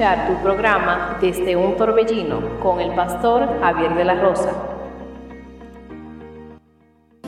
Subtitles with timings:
[0.00, 4.50] escuchar tu programa desde un torbellino con el pastor Javier de la Rosa.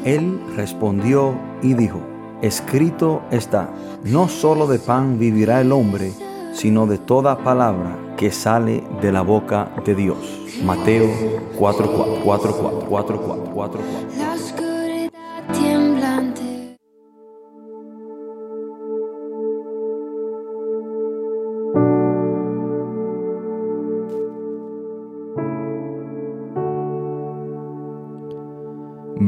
[0.04, 2.00] Él respondió y dijo,
[2.40, 3.68] escrito está,
[4.04, 6.12] no solo de pan vivirá el hombre,
[6.54, 10.40] sino de toda palabra que sale de la boca de Dios.
[10.64, 11.10] Mateo
[11.58, 14.31] 4, 4, 4, 4, 4, 4, 4, 4.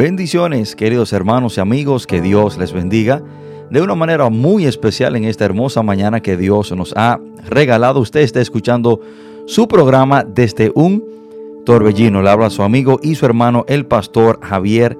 [0.04, 3.22] Bendiciones, queridos hermanos y amigos, que Dios les bendiga
[3.70, 7.18] de una manera muy especial en esta hermosa mañana que Dios nos ha
[7.48, 8.00] regalado.
[8.00, 9.00] Usted está escuchando
[9.46, 11.02] su programa desde un
[11.64, 12.20] torbellino.
[12.20, 14.98] Le habla su amigo y su hermano, el pastor Javier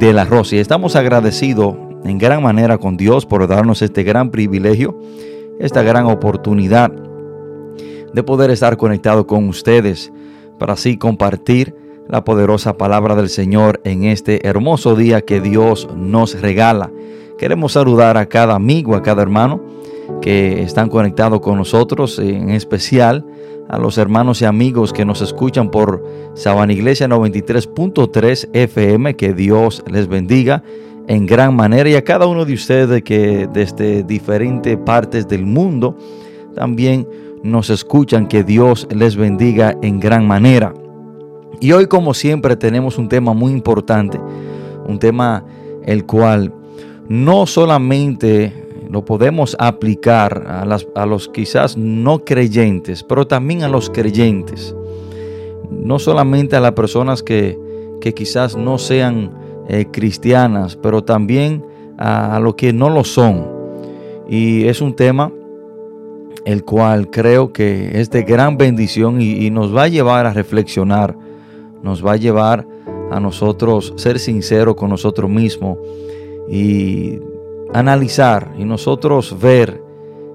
[0.00, 0.56] de la Rosa.
[0.56, 4.98] Y estamos agradecidos en gran manera con Dios por darnos este gran privilegio,
[5.60, 6.90] esta gran oportunidad
[8.12, 10.12] de poder estar conectado con ustedes
[10.58, 16.40] para así compartir la poderosa palabra del Señor en este hermoso día que Dios nos
[16.40, 16.90] regala.
[17.38, 19.60] Queremos saludar a cada amigo, a cada hermano
[20.20, 23.24] que están conectados con nosotros, en especial
[23.68, 26.04] a los hermanos y amigos que nos escuchan por
[26.34, 29.16] Sabana Iglesia 93.3 FM.
[29.16, 30.62] Que Dios les bendiga
[31.08, 35.96] en gran manera y a cada uno de ustedes que desde diferentes partes del mundo
[36.54, 37.08] también
[37.42, 38.28] nos escuchan.
[38.28, 40.74] Que Dios les bendiga en gran manera.
[41.62, 44.18] Y hoy como siempre tenemos un tema muy importante,
[44.84, 45.44] un tema
[45.84, 46.52] el cual
[47.08, 48.52] no solamente
[48.90, 54.74] lo podemos aplicar a, las, a los quizás no creyentes, pero también a los creyentes.
[55.70, 57.56] No solamente a las personas que,
[58.16, 59.30] quizás no sean
[59.68, 61.64] eh, cristianas, pero también
[61.96, 63.46] a, los que no lo son.
[64.28, 65.30] Y es un tema
[66.44, 71.21] el cual creo que es de gran bendición y nos va a llevar a reflexionar,
[71.82, 72.66] nos va a llevar
[73.10, 75.78] a nosotros ser sinceros con nosotros mismos
[76.48, 77.18] y
[77.72, 79.82] analizar y nosotros ver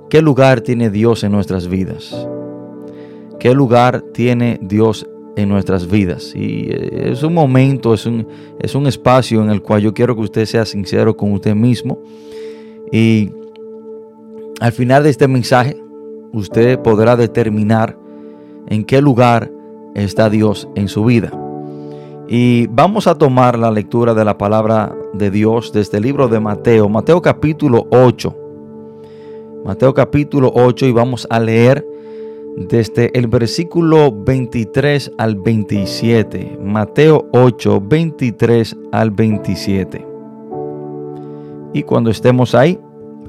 [0.10, 2.28] qué lugar tiene Dios en nuestras vidas.
[3.40, 6.34] ¿Qué lugar tiene Dios en nuestras vidas?
[6.36, 8.28] Y eh, es un momento, es un,
[8.60, 12.00] es un espacio en el cual yo quiero que usted sea sincero con usted mismo.
[12.92, 13.32] Y
[14.60, 15.78] al final de este mensaje,
[16.34, 17.98] usted podrá determinar
[18.68, 19.52] en qué lugar
[20.04, 21.32] está Dios en su vida.
[22.30, 26.28] Y vamos a tomar la lectura de la palabra de Dios desde el este libro
[26.28, 28.36] de Mateo, Mateo capítulo 8.
[29.66, 31.86] Mateo capítulo 8 y vamos a leer
[32.58, 36.60] desde el versículo 23 al 27.
[36.62, 40.06] Mateo 8, 23 al 27.
[41.74, 42.80] Y cuando estemos ahí,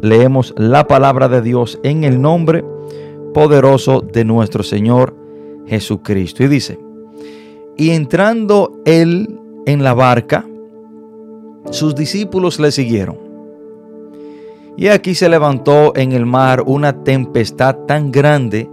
[0.01, 2.65] leemos la palabra de Dios en el nombre
[3.35, 5.15] poderoso de nuestro Señor
[5.69, 6.43] Jesucristo.
[6.43, 6.79] Y dice,
[7.77, 10.45] y entrando él en la barca,
[11.71, 13.17] sus discípulos le siguieron.
[14.77, 18.69] Y aquí se levantó en el mar una tempestad tan grande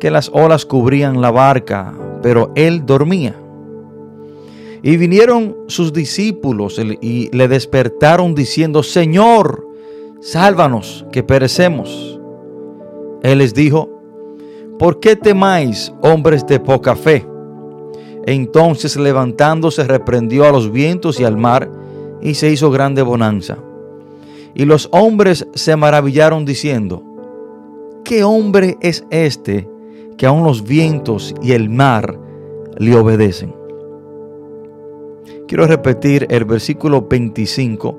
[0.00, 3.36] que las olas cubrían la barca, pero él dormía.
[4.82, 9.68] Y vinieron sus discípulos y le despertaron diciendo, Señor,
[10.20, 12.18] sálvanos, que perecemos.
[13.22, 13.91] Él les dijo,
[14.82, 17.24] ¿por qué temáis, hombres de poca fe?
[18.26, 21.70] Entonces levantándose reprendió a los vientos y al mar
[22.20, 23.58] y se hizo grande bonanza.
[24.56, 27.00] Y los hombres se maravillaron diciendo,
[28.02, 29.68] ¿qué hombre es este
[30.16, 32.18] que aun los vientos y el mar
[32.76, 33.54] le obedecen?
[35.46, 37.96] Quiero repetir el versículo 25,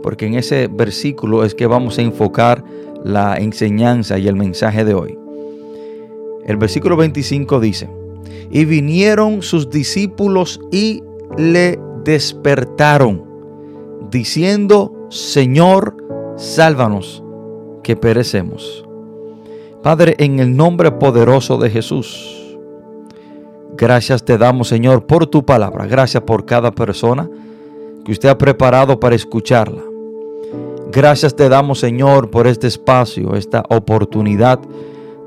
[0.00, 2.62] porque en ese versículo es que vamos a enfocar
[3.02, 5.23] la enseñanza y el mensaje de hoy.
[6.46, 7.88] El versículo 25 dice,
[8.50, 11.02] y vinieron sus discípulos y
[11.36, 13.24] le despertaron,
[14.10, 15.96] diciendo, Señor,
[16.36, 17.22] sálvanos,
[17.82, 18.84] que perecemos.
[19.82, 22.56] Padre, en el nombre poderoso de Jesús,
[23.76, 25.86] gracias te damos, Señor, por tu palabra.
[25.86, 27.28] Gracias por cada persona
[28.04, 29.82] que usted ha preparado para escucharla.
[30.90, 34.60] Gracias te damos, Señor, por este espacio, esta oportunidad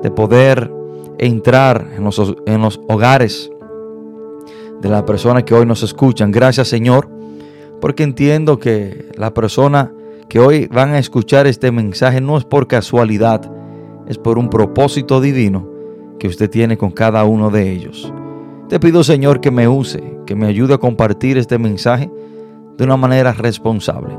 [0.02, 0.72] de poder
[1.20, 3.52] entrar en los, en los hogares
[4.82, 6.32] de las personas que hoy nos escuchan.
[6.32, 7.10] Gracias Señor,
[7.82, 9.92] porque entiendo que la persona
[10.30, 13.50] que hoy van a escuchar este mensaje no es por casualidad,
[14.08, 15.68] es por un propósito divino
[16.20, 18.12] que usted tiene con cada uno de ellos.
[18.70, 22.12] Te pido Señor que me use, que me ayude a compartir este mensaje
[22.78, 24.18] de una manera responsable.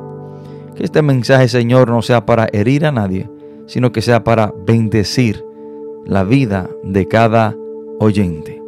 [0.75, 3.29] Que este mensaje Señor no sea para herir a nadie,
[3.67, 5.45] sino que sea para bendecir
[6.09, 7.55] la vida de cada
[8.01, 8.61] oyente.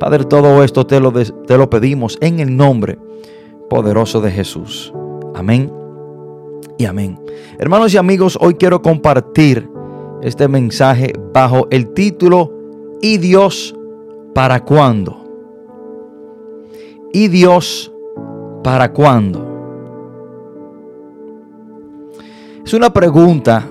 [0.00, 2.98] Padre, todo esto te lo, te lo pedimos en el nombre
[3.68, 4.92] poderoso de Jesús.
[5.34, 5.70] Amén
[6.78, 7.20] y amén.
[7.58, 9.68] Hermanos y amigos, hoy quiero compartir
[10.22, 12.50] este mensaje bajo el título
[13.02, 13.74] ¿Y Dios
[14.34, 15.18] para cuándo?
[17.12, 17.92] ¿Y Dios
[18.64, 19.46] para cuándo?
[22.64, 23.66] Es una pregunta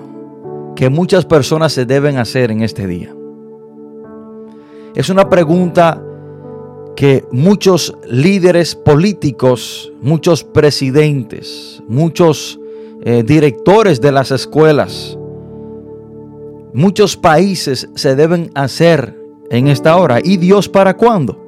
[0.80, 3.14] que muchas personas se deben hacer en este día.
[4.96, 6.02] Es una pregunta
[6.96, 12.62] que muchos líderes políticos, muchos presidentes, muchos
[13.02, 15.18] eh, directores de las escuelas,
[16.74, 20.20] muchos países se deben hacer en esta hora.
[20.24, 21.46] ¿Y Dios para cuándo?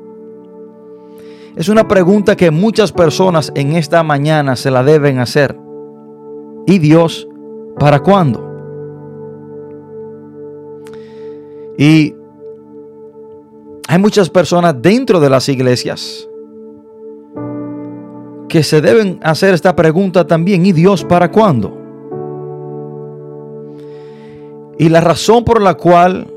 [1.56, 5.58] Es una pregunta que muchas personas en esta mañana se la deben hacer.
[6.68, 7.30] ¿Y Dios
[7.80, 8.51] para cuándo?
[11.78, 12.16] Y
[13.88, 16.28] hay muchas personas dentro de las iglesias
[18.48, 20.66] que se deben hacer esta pregunta también.
[20.66, 21.78] ¿Y Dios para cuándo?
[24.78, 26.28] Y la razón por la cual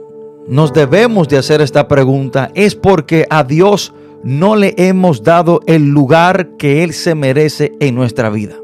[0.47, 5.89] nos debemos de hacer esta pregunta es porque a Dios no le hemos dado el
[5.89, 8.57] lugar que Él se merece en nuestra vida.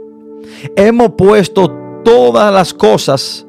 [0.77, 1.73] Hemos puesto
[2.05, 3.47] todas las cosas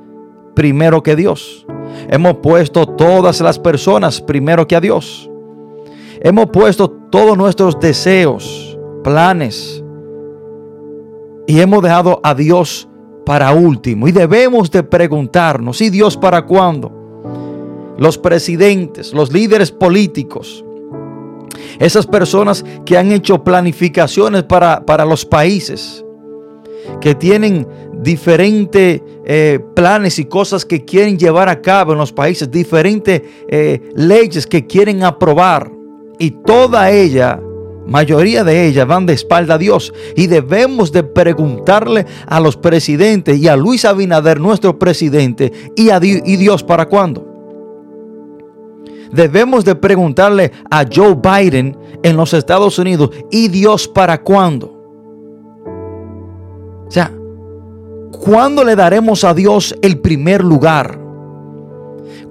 [0.53, 1.65] primero que Dios.
[2.09, 5.29] Hemos puesto todas las personas primero que a Dios.
[6.21, 9.83] Hemos puesto todos nuestros deseos, planes,
[11.47, 12.87] y hemos dejado a Dios
[13.25, 14.07] para último.
[14.07, 16.91] Y debemos de preguntarnos, ¿y Dios para cuándo?
[17.97, 20.63] Los presidentes, los líderes políticos,
[21.79, 26.05] esas personas que han hecho planificaciones para, para los países,
[26.99, 27.67] que tienen
[28.01, 33.79] diferentes eh, planes y cosas que quieren llevar a cabo en los países, diferentes eh,
[33.95, 35.71] leyes que quieren aprobar.
[36.17, 37.39] Y toda ella,
[37.85, 39.93] mayoría de ellas, van de espalda a Dios.
[40.15, 45.99] Y debemos de preguntarle a los presidentes y a Luis Abinader, nuestro presidente, y a
[45.99, 47.31] Dios para cuándo
[49.11, 54.77] debemos de preguntarle a Joe Biden en los Estados Unidos, ¿y Dios para cuándo?
[56.87, 57.11] O sea,
[58.11, 60.99] ¿cuándo le daremos a Dios el primer lugar?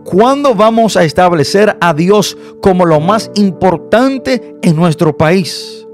[0.04, 5.87] ¿Cuándo vamos a establecer a Dios como lo más importante en nuestro país?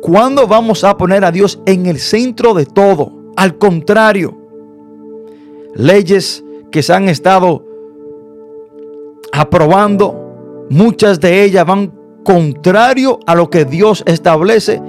[0.00, 3.12] ¿Cuándo vamos a poner a Dios en el centro de todo?
[3.36, 4.36] Al contrario,
[5.74, 7.64] leyes que se han estado
[9.32, 11.92] aprobando, muchas de ellas van
[12.24, 14.80] contrario a lo que Dios establece.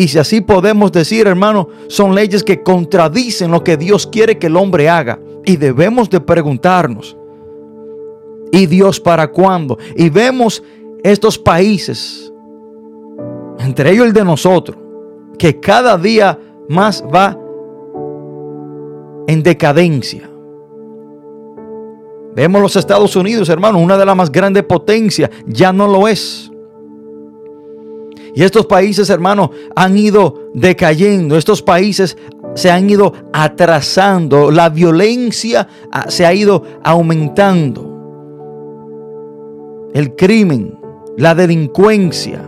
[0.00, 4.46] Y si así podemos decir, hermano, son leyes que contradicen lo que Dios quiere que
[4.46, 5.20] el hombre haga.
[5.44, 7.14] Y debemos de preguntarnos,
[8.50, 9.76] ¿y Dios para cuándo?
[9.94, 10.62] Y vemos
[11.02, 12.32] estos países,
[13.58, 14.78] entre ellos el de nosotros,
[15.36, 17.38] que cada día más va
[19.26, 20.30] en decadencia.
[22.34, 26.49] Vemos los Estados Unidos, hermano, una de las más grandes potencias, ya no lo es.
[28.34, 31.36] Y estos países, hermano, han ido decayendo.
[31.36, 32.16] Estos países
[32.54, 34.50] se han ido atrasando.
[34.50, 37.86] La violencia ah, se ha ido aumentando.
[39.92, 40.78] El crimen,
[41.16, 42.46] la delincuencia.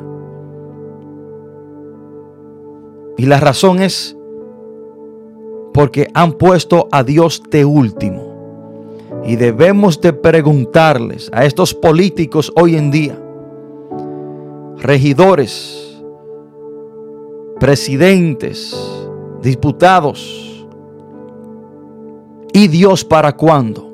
[3.19, 4.17] Y la razón es
[5.73, 8.33] porque han puesto a Dios de último.
[9.25, 13.19] Y debemos de preguntarles a estos políticos hoy en día,
[14.79, 16.03] regidores,
[17.59, 18.77] presidentes,
[19.41, 20.67] diputados,
[22.53, 23.93] ¿y Dios para cuándo?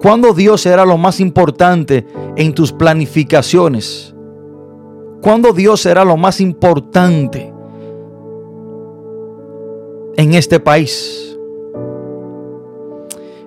[0.00, 2.06] ¿Cuándo Dios será lo más importante
[2.36, 4.12] en tus planificaciones?
[5.20, 7.52] ¿Cuándo Dios será lo más importante
[10.16, 11.38] en este país?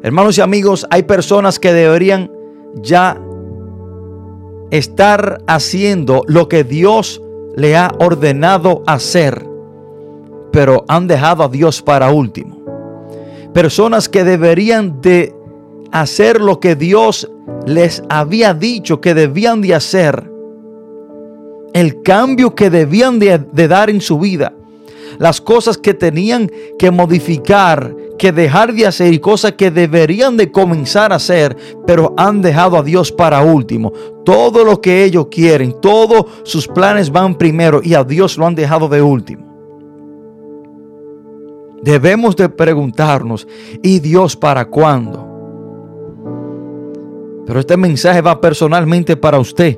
[0.01, 2.31] Hermanos y amigos, hay personas que deberían
[2.75, 3.19] ya
[4.71, 7.21] estar haciendo lo que Dios
[7.55, 9.45] le ha ordenado hacer,
[10.51, 12.55] pero han dejado a Dios para último.
[13.53, 15.33] Personas que deberían de
[15.91, 17.29] hacer lo que Dios
[17.65, 20.29] les había dicho que debían de hacer.
[21.73, 24.53] El cambio que debían de, dar en su vida.
[25.17, 30.51] Las cosas que tenían que modificar que dejar de hacer y cosas que deberían de
[30.51, 31.55] comenzar a hacer,
[31.85, 33.91] pero han dejado a Dios para último.
[34.23, 38.55] Todo lo que ellos quieren, todos sus planes van primero y a Dios lo han
[38.55, 39.45] dejado de último.
[41.81, 43.47] Debemos de preguntarnos,
[43.83, 45.23] ¿y Dios para cuándo?
[47.45, 49.77] Pero este mensaje va personalmente para usted.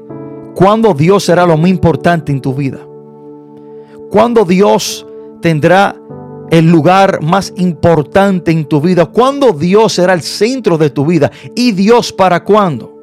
[0.56, 2.80] ¿Cuándo Dios será lo más importante en tu vida?
[4.10, 5.06] ¿Cuándo Dios
[5.42, 5.97] tendrá
[6.52, 9.06] el lugar más importante en tu vida?
[9.06, 11.32] ¿Cuándo Dios será el centro de tu vida?
[11.56, 12.94] ¿Y Dios para cuándo?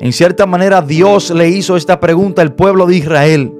[0.00, 3.52] En cierta manera Dios le hizo esta pregunta al pueblo de Israel.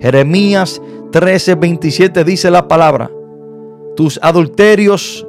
[0.00, 0.80] Jeremías
[1.10, 3.10] 13, 27 dice la palabra.
[3.96, 5.26] Tus adulterios,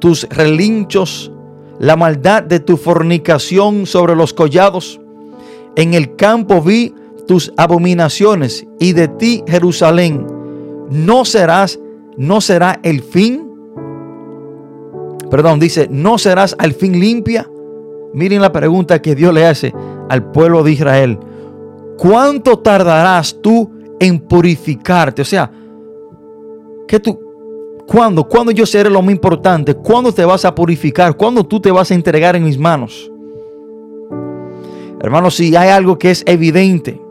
[0.00, 1.30] tus relinchos,
[1.78, 5.00] la maldad de tu fornicación sobre los collados.
[5.76, 6.94] En el campo vi
[7.26, 10.26] tus abominaciones y de ti, Jerusalén,
[10.92, 11.80] no serás,
[12.16, 13.48] no será el fin.
[15.30, 17.48] Perdón, dice, no serás al fin limpia.
[18.12, 19.72] miren la pregunta que Dios le hace
[20.10, 21.18] al pueblo de Israel.
[21.96, 25.22] ¿Cuánto tardarás tú en purificarte?
[25.22, 25.50] O sea,
[26.86, 27.18] que tú,
[27.86, 28.28] ¿cuándo?
[28.28, 29.74] ¿Cuándo yo seré lo más importante?
[29.74, 31.16] ¿Cuándo te vas a purificar?
[31.16, 33.10] ¿Cuándo tú te vas a entregar en mis manos?
[35.00, 37.01] Hermanos, si hay algo que es evidente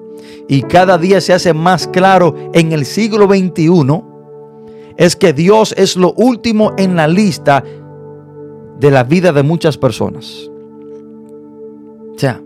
[0.47, 4.03] y cada día se hace más claro en el siglo XXI,
[4.97, 7.63] es que Dios es lo último en la lista
[8.79, 10.49] de la vida de muchas personas.
[12.15, 12.41] O sea,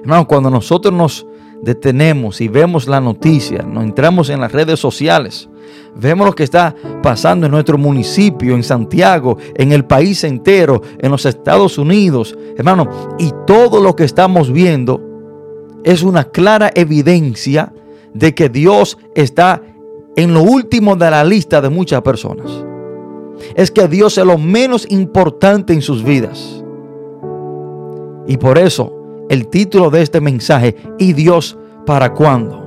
[0.00, 1.26] hermano, cuando nosotros nos
[1.62, 5.48] detenemos y vemos la noticia, nos entramos en las redes sociales,
[5.94, 11.10] vemos lo que está pasando en nuestro municipio, en Santiago, en el país entero, en
[11.10, 15.09] los Estados Unidos, hermano, y todo lo que estamos viendo
[15.84, 17.72] es una clara evidencia
[18.14, 19.62] de que Dios está
[20.16, 22.50] en lo último de la lista de muchas personas.
[23.54, 26.62] Es que Dios es lo menos importante en sus vidas.
[28.26, 31.56] Y por eso el título de este mensaje, ¿y Dios
[31.86, 32.60] para cuándo?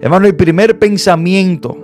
[0.00, 1.76] Hermano, el primer pensamiento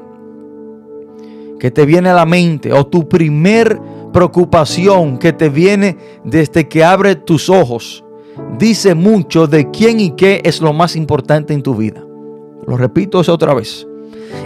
[1.58, 3.78] que te viene a la mente o tu primer
[4.12, 8.04] preocupación que te viene desde que abre tus ojos
[8.58, 12.04] dice mucho de quién y qué es lo más importante en tu vida.
[12.66, 13.86] Lo repito eso otra vez.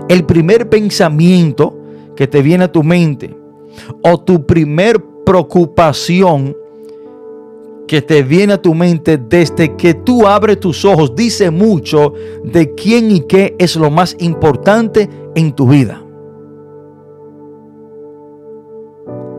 [0.08, 1.76] El primer pensamiento
[2.16, 3.36] que te viene a tu mente
[4.02, 6.56] o tu primer preocupación
[7.86, 12.74] que te viene a tu mente desde que tú abres tus ojos dice mucho de
[12.74, 16.00] quién y qué es lo más importante en tu vida.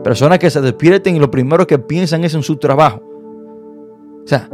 [0.04, 3.02] Personas que se despierten y lo primero que piensan es en su trabajo.
[4.26, 4.50] O sea,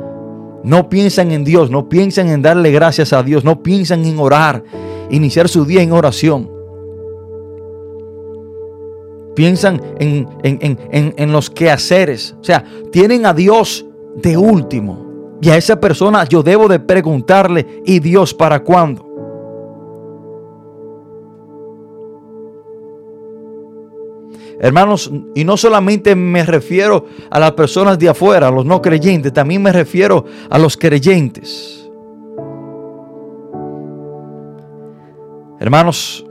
[0.65, 4.63] no piensan en Dios, no piensan en darle gracias a Dios, no piensan en orar,
[5.09, 6.51] iniciar su día en oración.
[9.35, 12.37] Piensan en, en, los quehaceres.
[12.39, 15.39] O sea, tienen a Dios de último.
[15.41, 19.12] Y a esa persona yo debo de preguntarle, ¿y Dios para cuándo?
[24.63, 29.33] Hermanos, y no solamente me refiero a las personas de afuera, a los no creyentes,
[29.33, 31.91] también me refiero a los creyentes.
[35.59, 36.25] Hermanos,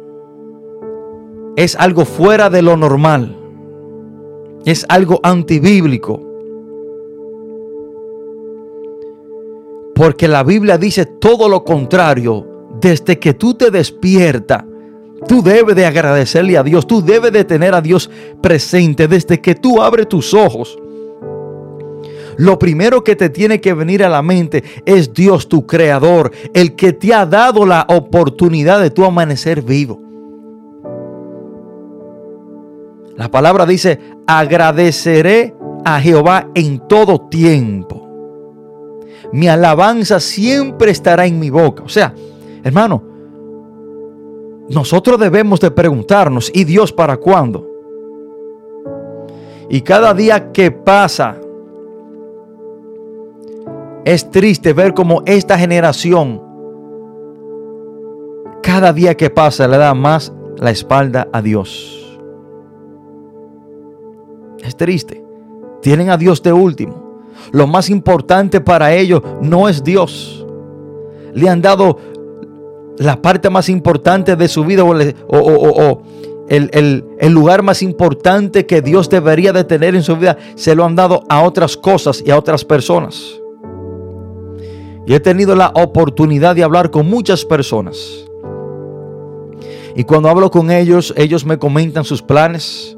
[1.57, 3.37] es algo fuera de lo normal.
[4.63, 6.21] Es algo antibíblico.
[9.93, 12.47] Porque la Biblia dice todo lo contrario.
[12.79, 14.63] Desde que tú te despiertas,
[15.27, 18.09] Tú debes de agradecerle a Dios, tú debes de tener a Dios
[18.41, 20.77] presente desde que tú abres tus ojos.
[22.37, 26.75] Lo primero que te tiene que venir a la mente es Dios tu creador, el
[26.75, 30.01] que te ha dado la oportunidad de tu amanecer vivo.
[33.15, 35.53] La palabra dice, agradeceré
[35.85, 38.07] a Jehová en todo tiempo.
[39.31, 41.83] Mi alabanza siempre estará en mi boca.
[41.83, 42.13] O sea,
[42.63, 43.10] hermano,
[44.73, 47.67] nosotros debemos de preguntarnos, ¿y Dios para cuándo?
[49.69, 51.37] Y cada día que pasa,
[54.03, 56.41] es triste ver cómo esta generación,
[58.63, 62.19] cada día que pasa, le da más la espalda a Dios.
[64.63, 65.23] Es triste.
[65.81, 67.23] Tienen a Dios de último.
[67.51, 70.45] Lo más importante para ellos no es Dios.
[71.33, 71.97] Le han dado
[73.01, 74.93] la parte más importante de su vida o,
[76.49, 80.95] el, lugar más importante que Dios debería de tener en su vida, se lo han
[80.95, 83.39] dado a otras cosas y a otras personas.
[85.07, 87.97] Y he tenido la oportunidad de hablar con muchas personas.
[89.95, 92.95] Y cuando hablo con ellos, ellos me comentan sus planes,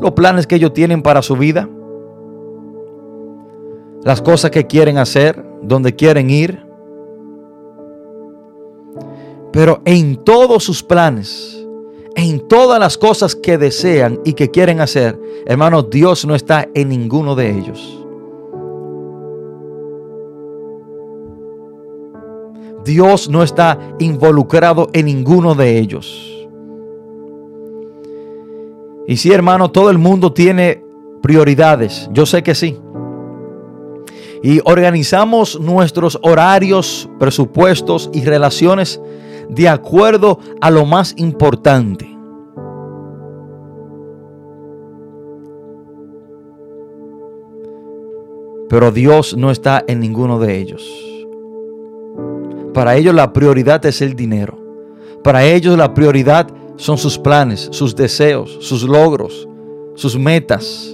[0.00, 1.68] los planes que ellos tienen para su vida,
[4.02, 6.63] las cosas que quieren hacer, donde quieren ir.
[9.54, 11.64] Pero en todos sus planes,
[12.16, 16.88] en todas las cosas que desean y que quieren hacer, hermanos, Dios no está en
[16.88, 18.04] ninguno de ellos.
[22.84, 26.46] Dios no está involucrado en ninguno de ellos.
[29.06, 30.82] Y sí, hermano, todo el mundo tiene
[31.22, 32.10] prioridades.
[32.12, 32.76] Yo sé que sí.
[34.42, 39.00] Y organizamos nuestros horarios, presupuestos y relaciones
[39.48, 42.10] de acuerdo a lo más importante.
[48.68, 50.82] Pero Dios no está en ninguno de ellos.
[52.72, 54.58] Para ellos la prioridad es el dinero.
[55.22, 59.48] Para ellos la prioridad son sus planes, sus deseos, sus logros,
[59.94, 60.90] sus metas.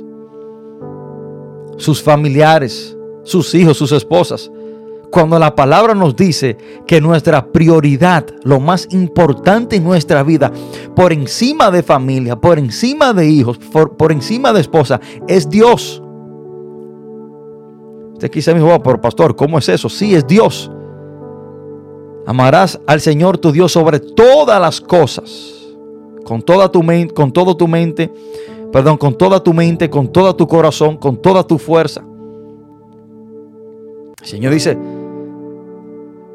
[1.76, 4.50] sus familiares, sus hijos, sus esposas.
[5.10, 10.52] Cuando la palabra nos dice que nuestra prioridad, lo más importante en nuestra vida,
[10.94, 16.00] por encima de familia, por encima de hijos, por, encima de esposa, es Dios.
[18.12, 19.88] Usted quizá me dijo, oh, pero pastor, ¿cómo es eso?
[19.88, 20.70] Sí, es Dios.
[22.26, 25.74] Amarás al Señor tu Dios sobre todas las cosas,
[26.24, 28.12] con toda tu mente, con toda tu mente,
[28.72, 32.04] perdón, con toda tu mente, con todo tu corazón, con toda tu fuerza.
[34.20, 34.76] El Señor dice,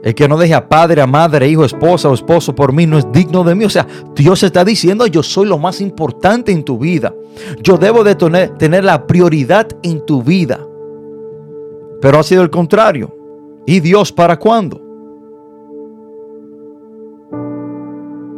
[0.06, 3.00] el que no deje a padre, a madre, hijo, esposa o esposo por mí no
[3.00, 3.65] es digno de mí.
[3.65, 7.12] O sea, Dios está diciendo, yo soy lo más importante en tu vida.
[7.63, 10.60] Yo debo de tener, tener la prioridad en tu vida.
[12.02, 13.18] Pero ha sido el contrario.
[13.65, 14.80] ¿Y Dios para cuándo?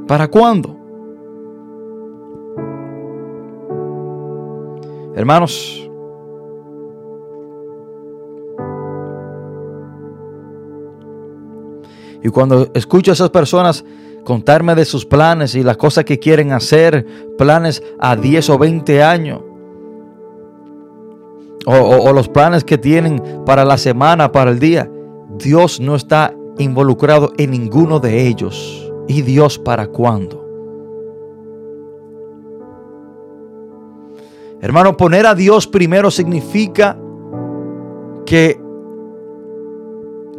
[0.07, 0.73] ¿Para cuándo?
[5.17, 5.86] Hermanos,
[12.23, 13.83] Y cuando escucho a esas personas
[14.23, 17.05] contarme de sus planes y las cosas que quieren hacer,
[17.37, 19.41] planes a 10 o 20 años,
[21.65, 24.89] o, los planes que tienen para la semana, para el día,
[25.37, 28.89] Dios no está involucrado en ninguno de ellos.
[29.07, 30.45] ¿Y Dios para cuándo?
[34.61, 36.97] Hermano, poner a Dios primero significa
[38.25, 38.59] que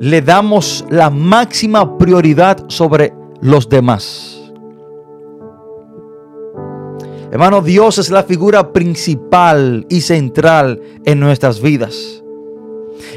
[0.00, 4.34] le damos la máxima prioridad sobre los demás.
[7.30, 12.22] Hermano, Dios es la figura principal y central en nuestras vidas.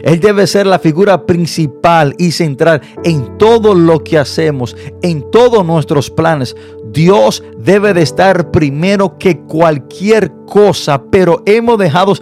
[0.04, 5.66] Él debe ser la figura principal y central en todo lo que hacemos, en todos
[5.66, 6.56] nuestros planes.
[6.92, 12.14] Dios debe de estar primero que cualquier cosa, pero hemos dejado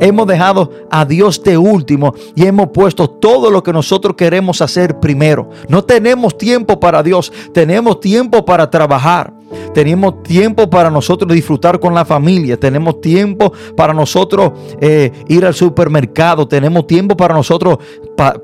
[0.00, 4.98] Hemos dejado a Dios de último y hemos puesto todo lo que nosotros queremos hacer
[4.98, 5.50] primero.
[5.68, 9.32] No tenemos tiempo para Dios, tenemos tiempo para trabajar.
[9.72, 12.58] Tenemos tiempo para nosotros disfrutar con la familia.
[12.58, 16.46] Tenemos tiempo para nosotros eh, ir al supermercado.
[16.46, 17.78] Tenemos tiempo para nosotros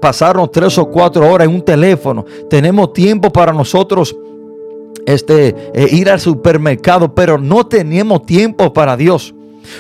[0.01, 2.25] pasarnos tres o cuatro horas en un teléfono.
[2.49, 4.17] Tenemos tiempo para nosotros
[5.07, 7.15] este, eh, ir al supermercado.
[7.15, 9.35] Pero no tenemos tiempo para Dios.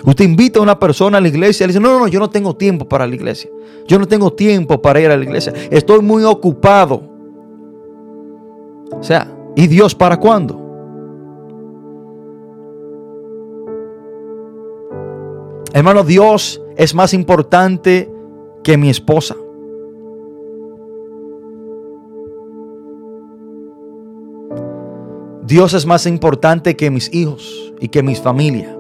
[0.04, 2.20] Usted invita a una persona a la iglesia y le dice, no, no, no, yo
[2.20, 3.50] no tengo tiempo para la iglesia.
[3.86, 5.52] Yo no tengo tiempo para ir a la iglesia.
[5.70, 7.02] Estoy muy ocupado.
[8.92, 10.58] O sea, ¿y Dios para cuándo?
[15.72, 18.10] Hermano, Dios es más importante
[18.62, 19.36] que mi esposa.
[25.44, 28.79] Dios es más importante que mis hijos y que mis familias.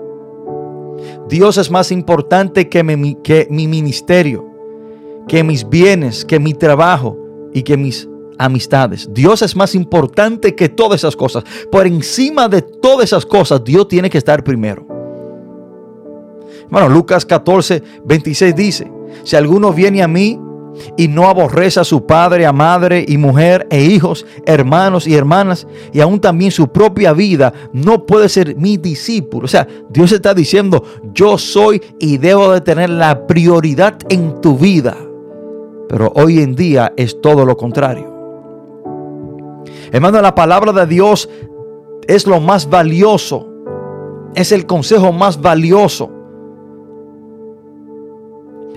[1.30, 3.16] Dios es más importante que mi,
[3.68, 4.50] ministerio,
[5.28, 7.16] que mis bienes, que mi trabajo
[7.54, 9.08] y que mis amistades.
[9.12, 11.44] Dios es más importante que todas esas cosas.
[11.70, 14.84] Por encima de todas esas cosas, Dios tiene que estar primero.
[16.68, 18.90] Bueno, Lucas 14, 26 dice,
[19.22, 20.38] si alguno viene a mí
[20.96, 25.66] y no aborrece a su padre, a madre y mujer e hijos, hermanos y hermanas,
[25.92, 29.44] y aún también su propia vida, no puede ser mi discípulo.
[29.44, 34.56] O sea, Dios está diciendo, yo soy y debo de tener la prioridad en tu
[34.56, 34.96] vida.
[35.88, 38.08] Pero hoy en día es todo lo contrario.
[39.92, 41.28] Hermano, la palabra de Dios
[42.06, 43.48] es lo más valioso.
[44.34, 46.19] Es el consejo más valioso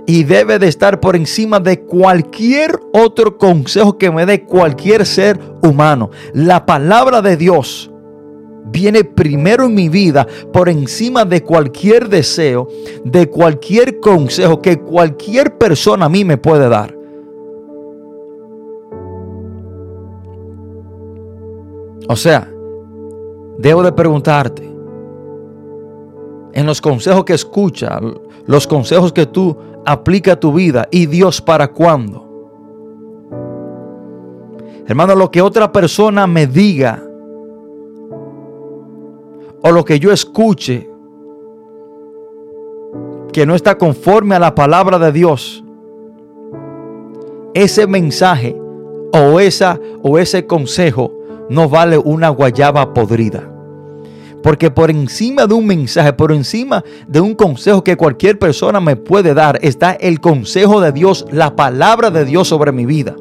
[0.05, 5.39] y debe de estar por encima de cualquier otro consejo que me dé cualquier ser
[5.61, 6.09] humano.
[6.33, 7.89] La palabra de Dios
[8.65, 12.67] viene primero en mi vida por encima de cualquier deseo,
[13.03, 16.97] de cualquier consejo que cualquier persona a mí me puede dar.
[22.09, 22.51] O sea,
[23.57, 24.69] debo de preguntarte,
[26.53, 27.99] en los consejos que escucha,
[28.45, 32.29] los consejos que tú aplica tu vida y Dios para cuándo.
[34.85, 37.01] Hermano, lo que otra persona me diga
[39.61, 40.89] o lo que yo escuche
[43.31, 45.63] que no está conforme a la palabra de Dios,
[47.53, 48.55] ese mensaje
[49.13, 51.13] o, esa, o ese consejo
[51.49, 53.52] no vale una guayaba podrida.
[54.43, 58.97] Porque por encima de un mensaje, por encima de un consejo que cualquier persona me
[58.97, 63.15] puede dar, está el consejo de Dios, la palabra de Dios sobre mi vida.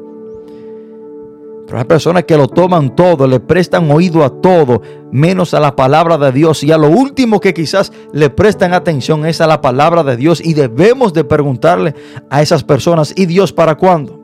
[1.65, 4.81] Pero hay personas que lo toman todo, le prestan oído a todo,
[5.11, 6.63] menos a la palabra de Dios.
[6.63, 10.41] Y a lo último que quizás le prestan atención es a la palabra de Dios.
[10.43, 11.95] Y debemos de preguntarle
[12.29, 14.22] a esas personas, ¿y Dios para cuándo?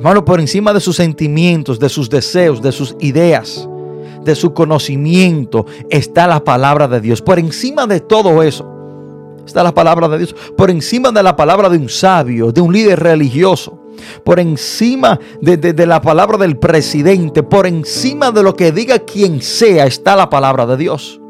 [0.00, 3.68] Hermano, por encima de sus sentimientos, de sus deseos, de sus ideas,
[4.24, 7.20] de su conocimiento, está la palabra de Dios.
[7.20, 8.66] Por encima de todo eso,
[9.44, 10.34] está la palabra de Dios.
[10.56, 13.78] Por encima de la palabra de un sabio, de un líder religioso.
[14.24, 17.42] Por encima de, la palabra del presidente.
[17.42, 21.20] Por encima de lo que diga quien sea, está la palabra de Dios.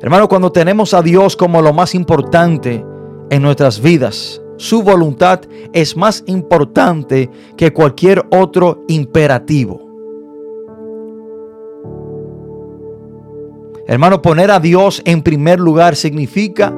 [0.00, 2.82] Hermano, cuando tenemos a Dios como lo más importante
[3.28, 5.40] en nuestras vidas, su voluntad
[5.72, 9.80] es más importante que cualquier otro imperativo.
[13.86, 16.74] Hermano, poner a Dios en primer lugar significa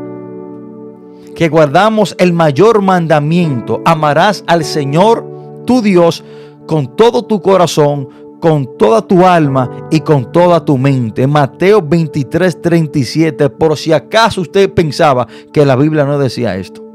[1.36, 3.82] que guardamos el mayor mandamiento.
[3.84, 5.24] Amarás al Señor,
[5.66, 6.24] tu Dios,
[6.66, 8.08] con todo tu corazón,
[8.40, 11.26] con toda tu alma y con toda tu mente.
[11.26, 13.50] Mateo 23, 37.
[13.50, 16.85] Por si acaso usted pensaba que la Biblia no decía esto.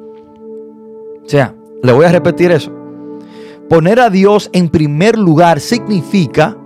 [1.26, 2.72] O sea, le voy a repetir eso.
[3.70, 6.58] Poner a Dios en primer lugar significa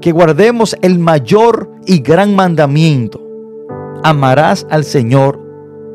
[0.00, 3.20] que guardemos el mayor y gran mandamiento.
[4.02, 5.40] Amarás al Señor,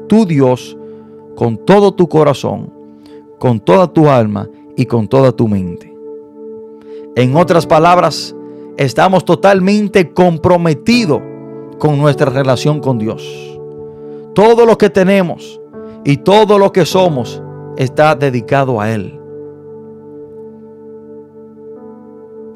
[0.07, 0.77] tu Dios,
[1.35, 2.71] con todo tu corazón,
[3.39, 5.93] con toda tu alma y con toda tu mente.
[7.15, 8.35] En otras palabras,
[8.77, 11.21] estamos totalmente comprometidos
[11.79, 13.23] con nuestra relación con Dios.
[14.33, 15.59] Todo lo que tenemos,
[16.05, 17.41] y todo lo que somos
[17.77, 19.19] está dedicado a Él.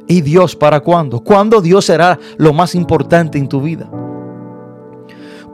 [0.08, 1.20] ¿Y Dios para cuándo?
[1.22, 3.90] ¿Cuándo Dios será lo más importante en tu vida?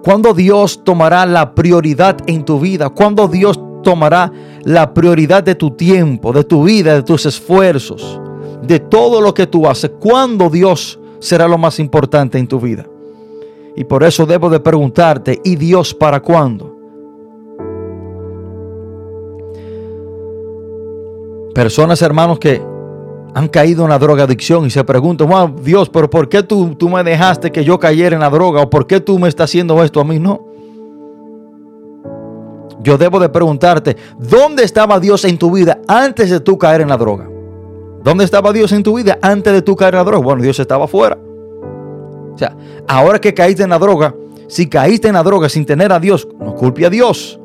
[0.04, 2.90] ¿Cuándo Dios tomará la prioridad en tu vida?
[2.90, 4.32] ¿Cuándo Dios tomará
[4.64, 8.20] la prioridad de tu tiempo, de tu vida, de tus esfuerzos,
[8.62, 9.92] de todo lo que tú haces?
[10.00, 12.86] ¿Cuándo Dios será lo más importante en tu vida?
[13.76, 16.73] Y por eso debo de preguntarte, ¿y Dios para cuándo?
[21.54, 22.62] Personas, hermanos, que
[23.36, 27.04] han caído en la drogadicción y se preguntan, Dios, pero ¿por qué tú, tú me
[27.04, 28.62] dejaste que yo cayera en la droga?
[28.62, 30.20] ¿O por qué tú me estás haciendo esto a mí?
[30.20, 30.48] No.
[32.82, 36.90] Yo debo de preguntarte, ¿dónde estaba Dios en tu vida antes de tú caer en
[36.90, 37.30] la droga?
[38.04, 40.24] ¿Dónde estaba Dios en tu vida antes de tú caer en la droga?
[40.24, 41.18] Bueno, Dios estaba afuera.
[42.34, 42.56] O sea,
[42.88, 44.14] ahora que caíste en la droga,
[44.48, 47.40] si caíste en la droga sin tener a Dios, no culpe a Dios.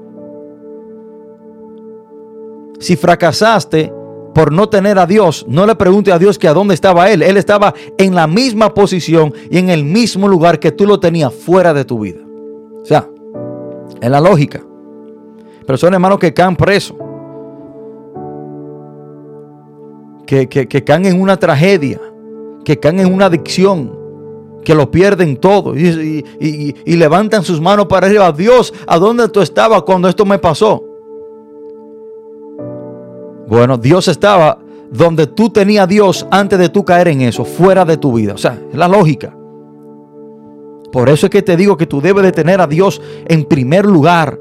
[2.80, 3.92] Si fracasaste
[4.34, 7.22] por no tener a Dios, no le pregunte a Dios que a dónde estaba Él.
[7.22, 11.34] Él estaba en la misma posición y en el mismo lugar que tú lo tenías
[11.34, 12.20] fuera de tu vida.
[12.82, 13.08] O sea,
[14.00, 14.62] es la lógica.
[15.66, 16.96] Pero son hermanos que caen presos.
[20.26, 20.48] Que,
[20.84, 22.00] caen en una tragedia.
[22.64, 23.98] Que caen en una adicción.
[24.64, 25.76] Que lo pierden todo.
[25.76, 28.30] Y, y levantan sus manos para arriba.
[28.32, 30.87] Dios, ¿a dónde tú estabas cuando esto me pasó?
[33.48, 34.58] Bueno, Dios estaba
[34.90, 38.34] donde tú tenías a Dios antes de tú caer en eso, fuera de tu vida.
[38.34, 39.34] O sea, es la lógica.
[40.92, 43.86] Por eso es que te digo que tú debes de tener a Dios en primer
[43.86, 44.38] lugar.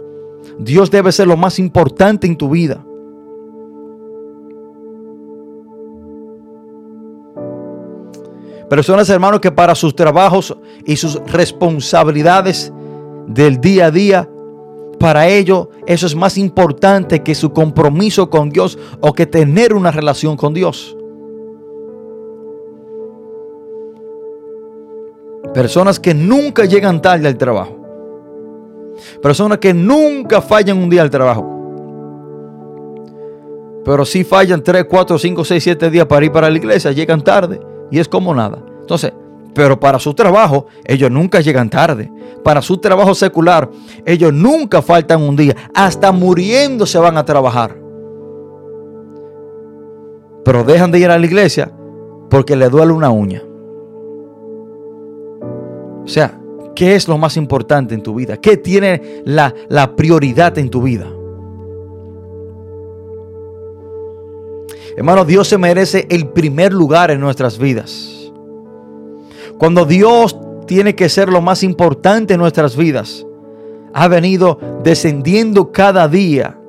[0.59, 2.83] Dios debe ser lo más importante en tu vida.
[8.69, 12.73] Personas, hermanos, que para sus trabajos y sus responsabilidades
[13.27, 14.29] del día a día
[14.99, 19.91] para ellos eso es más importante que su compromiso con Dios o que tener una
[19.91, 20.95] relación con Dios.
[25.53, 27.75] Personas que nunca llegan tarde al trabajo.
[29.21, 31.53] Personas que nunca fallan un día al trabajo.
[33.85, 37.23] Pero si fallan 3, 4, 5, 6, 7 días para ir para la iglesia, llegan
[37.23, 37.59] tarde.
[37.89, 38.61] Y es como nada.
[38.81, 39.13] Entonces,
[39.57, 42.11] pero para su trabajo, ellos nunca llegan tarde.
[42.43, 43.67] Para su trabajo secular,
[44.05, 45.55] ellos nunca faltan un día.
[45.73, 47.75] Hasta muriendo se van a trabajar.
[50.45, 51.71] Pero dejan de ir a la iglesia
[52.29, 53.41] porque le duele una uña.
[56.03, 56.39] O sea,
[56.75, 58.37] ¿qué es lo más importante en tu vida?
[58.37, 61.07] ¿Qué tiene la, la prioridad en tu vida?
[64.95, 68.16] Hermano, Dios se merece el primer lugar en nuestras vidas.
[69.57, 73.25] Cuando Dios tiene que ser lo más importante en nuestras vidas,
[73.93, 76.59] ha venido descendiendo cada día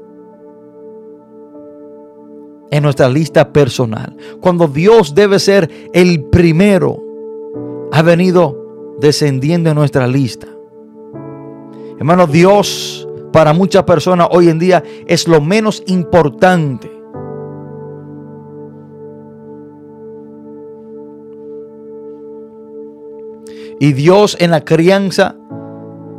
[2.71, 4.17] en nuestra lista personal.
[4.41, 7.03] Cuando Dios debe ser el primero,
[7.93, 10.47] ha venido descendiendo en nuestra lista.
[11.99, 16.98] Hermano, Dios para muchas personas hoy en día es lo menos importante.
[23.81, 25.37] Y Dios en la crianza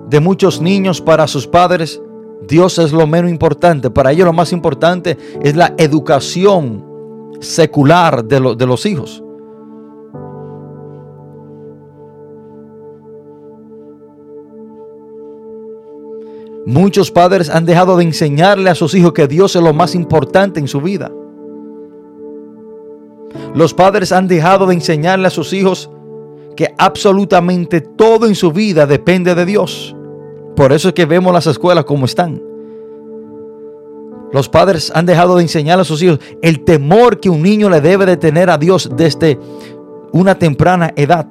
[0.07, 2.01] de muchos niños para sus padres,
[2.47, 3.89] Dios es lo menos importante.
[3.89, 6.85] Para ellos lo más importante es la educación
[7.39, 9.23] secular de, los hijos.
[16.65, 20.59] Muchos padres han dejado de enseñarle a sus hijos que Dios es lo más importante
[20.59, 21.11] en su vida.
[23.55, 25.89] Los padres han dejado de enseñarle a sus hijos
[26.59, 29.95] que absolutamente todo en su vida depende de Dios.
[30.57, 32.43] Por eso es que vemos las escuelas como están.
[34.33, 37.79] Los padres han dejado de enseñar a sus hijos el temor que un niño le
[37.79, 39.39] debe de tener a Dios desde
[40.11, 41.29] una temprana edad.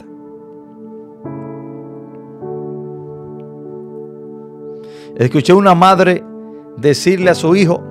[5.14, 6.24] Escuché una madre
[6.78, 7.82] decirle a su hijo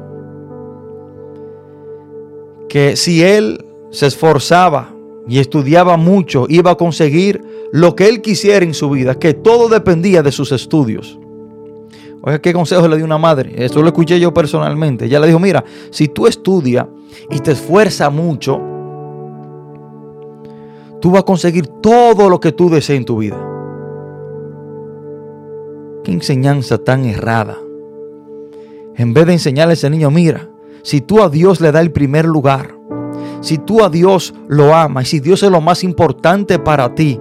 [2.67, 4.96] que si él se esforzaba
[5.27, 9.69] y estudiaba mucho, iba a conseguir lo que él quisiera en su vida, que todo
[9.69, 11.19] dependía de sus estudios.
[12.21, 13.53] Oiga, ¿qué consejo le dio una madre?
[13.57, 15.05] Eso lo escuché yo personalmente.
[15.05, 16.87] Ella le dijo, mira, si tú estudias
[17.29, 18.59] y te esfuerzas mucho,
[20.99, 23.47] tú vas a conseguir todo lo que tú desees en tu vida
[26.11, 27.57] enseñanza tan errada.
[28.95, 30.49] En vez de enseñarle a ese niño, mira,
[30.83, 32.76] si tú a Dios le das el primer lugar,
[33.41, 37.19] si tú a Dios lo amas y si Dios es lo más importante para ti,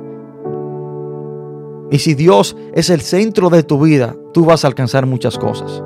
[1.90, 5.82] y si Dios es el centro de tu vida, tú vas a alcanzar muchas cosas.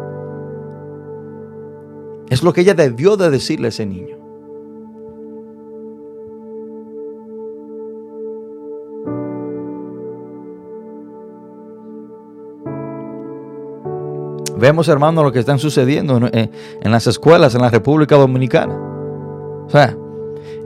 [2.31, 4.17] Es lo que ella debió de decirle a ese niño.
[14.61, 16.51] Vemos, hermanos, lo que están sucediendo en,
[16.83, 18.75] las escuelas en la República Dominicana.
[19.67, 19.97] O sea,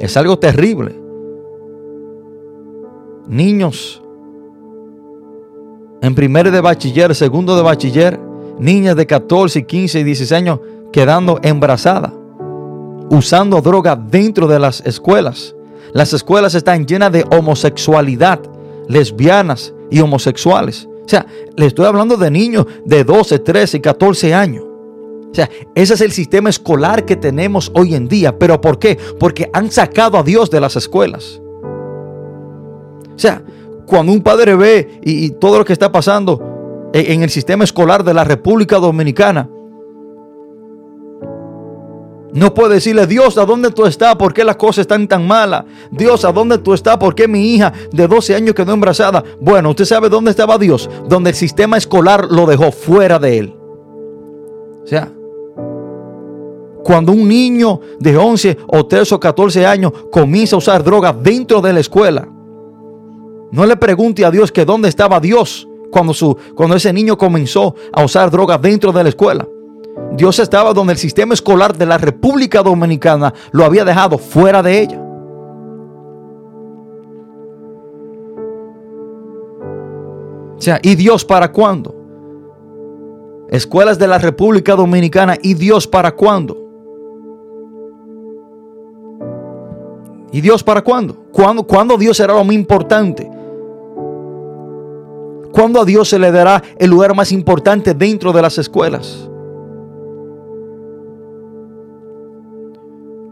[0.05, 0.95] es algo terrible.
[3.27, 4.03] Niños
[6.03, 8.21] en primero de bachiller, segundo de bachiller,
[8.59, 10.61] niñas de 14, 15 y 16 años
[10.93, 12.12] quedando embarazadas,
[13.09, 15.57] usando droga dentro de las escuelas.
[15.95, 18.40] Las escuelas están llenas de homosexualidad,
[18.87, 20.87] lesbianas y homosexuales.
[21.07, 21.25] O sea,
[21.57, 24.64] le estoy hablando de niños de 12, 13, 14 años.
[25.35, 28.38] O sea, ese es el sistema escolar que tenemos hoy en día.
[28.38, 28.97] ¿Pero por qué?
[29.18, 31.42] Porque han sacado a Dios de las escuelas.
[33.12, 33.42] O sea,
[33.85, 38.14] cuando un padre ve y, todo lo que está pasando en el sistema escolar de
[38.14, 39.51] la República Dominicana,
[42.33, 44.14] no puede decirle, Dios, ¿a dónde tú estás?
[44.14, 45.64] ¿Por qué las cosas están tan malas?
[45.90, 46.97] Dios, ¿a dónde tú estás?
[46.97, 49.25] ¿Por qué mi hija de 12 años quedó embarazada?
[49.40, 53.57] Bueno, usted sabe dónde estaba Dios, donde el sistema escolar lo dejó fuera de él.
[54.85, 55.11] O sea,
[56.85, 61.62] cuando un niño de 11 o 13 o 14 años comienza a usar drogas dentro
[61.62, 62.29] de la escuela,
[63.51, 67.75] no le pregunte a Dios que dónde estaba Dios cuando, su, cuando ese niño comenzó
[67.90, 69.49] a usar drogas dentro de la escuela.
[70.12, 74.81] Dios estaba donde el sistema escolar de la República Dominicana lo había dejado fuera de
[74.83, 75.01] ella.
[80.57, 81.94] O sea, ¿y Dios para cuándo?
[83.49, 86.63] Escuelas de la República Dominicana, ¿y Dios para cuándo?
[90.35, 91.15] ¿Y Dios para cuándo?
[91.31, 93.31] ¿Cuándo, ¿Cuándo Dios será lo más importante?
[95.53, 99.31] ¿Cuándo a Dios se le dará el lugar más importante dentro de las escuelas?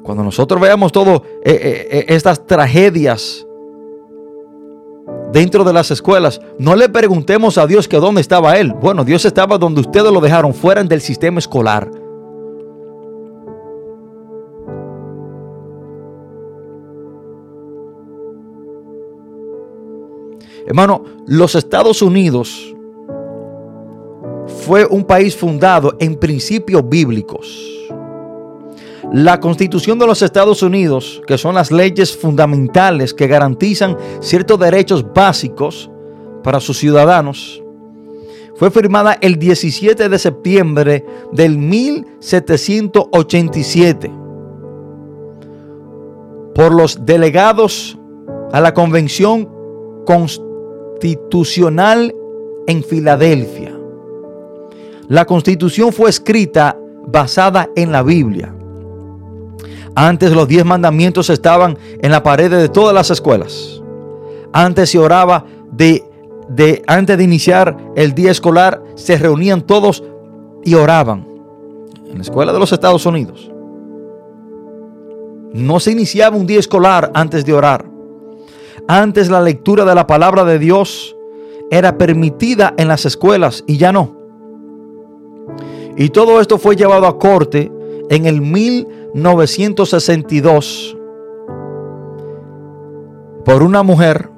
[0.05, 3.45] Cuando nosotros veamos todas eh, eh, eh, estas tragedias
[5.33, 8.75] dentro de las escuelas, no le preguntemos a Dios que dónde estaba Él.
[8.75, 12.02] Bueno, Dios estaba donde ustedes lo dejaron, fuera del sistema escolar.
[20.67, 22.75] Hermano, los Estados Unidos
[24.65, 27.69] fue un país fundado en principios bíblicos.
[29.13, 35.05] La constitución de los Estados Unidos, que son las leyes fundamentales que garantizan ciertos derechos
[35.13, 35.91] básicos
[36.43, 37.63] para sus ciudadanos,
[38.57, 44.11] fue firmada el 17 de septiembre del 1787
[46.55, 47.99] por los delegados
[48.53, 49.51] a la Convención
[50.07, 50.52] Constitucional
[52.67, 53.73] en Filadelfia.
[55.09, 56.77] La constitución fue escrita
[57.07, 58.55] basada en la Biblia.
[59.95, 63.83] Antes los diez mandamientos estaban en la pared de todas las escuelas.
[64.53, 66.05] Antes se oraba de,
[66.49, 70.03] de, antes de iniciar el día escolar, se reunían todos
[70.65, 71.27] y oraban.
[72.09, 73.51] En la escuela de los Estados Unidos.
[75.53, 77.92] No se iniciaba un día escolar antes de orar.
[78.89, 81.15] Antes la lectura de la palabra de Dios
[81.71, 84.17] era permitida en las escuelas y ya no.
[85.97, 87.73] Y todo esto fue llevado a corte
[88.09, 90.97] en el 1962
[93.45, 94.31] por una mujer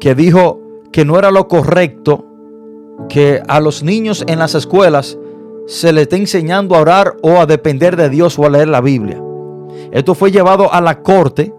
[0.00, 2.24] que dijo que no era lo correcto
[3.08, 5.18] que a los niños en las escuelas
[5.66, 8.80] se les esté enseñando a orar o a depender de Dios o a leer la
[8.80, 9.20] Biblia.
[9.90, 11.52] Esto fue llevado a la corte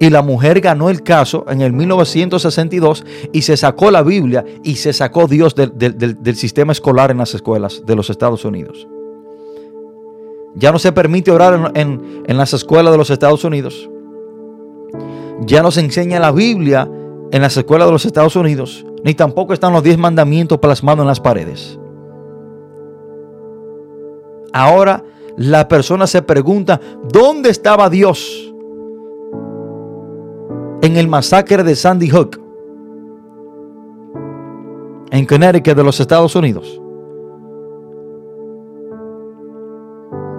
[0.00, 4.76] y la mujer ganó el caso en el 1962 y se sacó la Biblia y
[4.76, 8.86] se sacó Dios del, sistema escolar en las escuelas de los Estados Unidos.
[10.54, 13.88] Ya no se permite orar en, en las escuelas de los Estados Unidos.
[15.40, 16.88] Ya no se enseña la Biblia
[17.30, 21.08] en las escuelas de los Estados Unidos, ni tampoco están los diez mandamientos plasmados en
[21.08, 21.78] las paredes.
[24.52, 25.04] Ahora
[25.36, 26.80] la persona se pregunta,
[27.12, 28.48] ¿dónde estaba Dios
[30.82, 32.40] en el masacre de Sandy Hook,
[35.10, 36.80] en Connecticut de los Estados Unidos?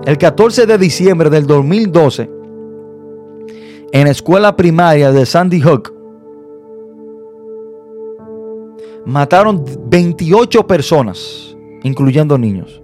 [0.06, 2.30] El 14 de diciembre del 2012,
[3.92, 5.94] en la escuela primaria de Sandy Hook,
[9.06, 12.82] mataron 28 personas, incluyendo niños.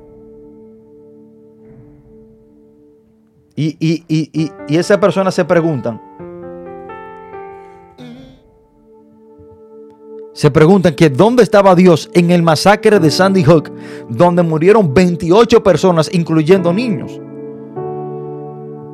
[3.55, 6.01] Y, y, y, y esas personas se preguntan,
[10.35, 13.71] se preguntan que dónde estaba Dios en el masacre de Sandy Hook,
[14.09, 17.21] donde murieron 28 personas, incluyendo niños.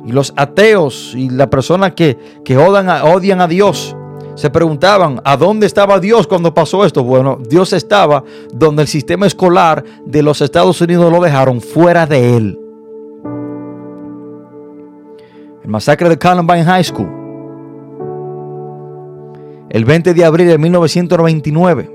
[0.06, 3.96] Y los ateos y las personas que, que odian, a, odian a Dios
[4.36, 7.02] se preguntaban, ¿a dónde estaba Dios cuando pasó esto?
[7.02, 8.22] Bueno, Dios estaba
[8.52, 12.58] donde el sistema escolar de los Estados Unidos lo dejaron fuera de él.
[15.64, 17.21] El masacre de Columbine High School.
[19.72, 21.90] El 20 de abril de 1999.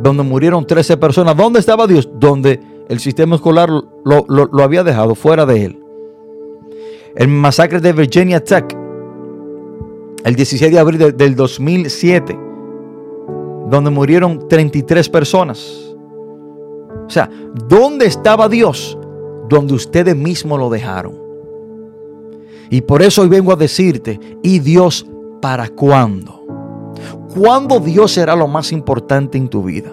[0.00, 1.36] Donde murieron 13 personas.
[1.36, 2.08] ¿Dónde estaba Dios?
[2.14, 5.84] Donde el sistema escolar lo, había dejado fuera de él.
[7.16, 8.76] El masacre de Virginia Tech
[10.24, 12.38] el 16 de abril del 2007,
[13.68, 15.94] donde murieron 33 personas.
[17.04, 17.28] O sea,
[17.68, 18.96] ¿dónde estaba Dios?
[19.48, 21.18] Donde ustedes mismos lo dejaron.
[22.70, 25.06] Y por eso hoy vengo a decirte, ¿y Dios
[25.44, 26.42] para cuándo?
[27.38, 29.92] ¿Cuándo Dios será lo más importante en tu vida?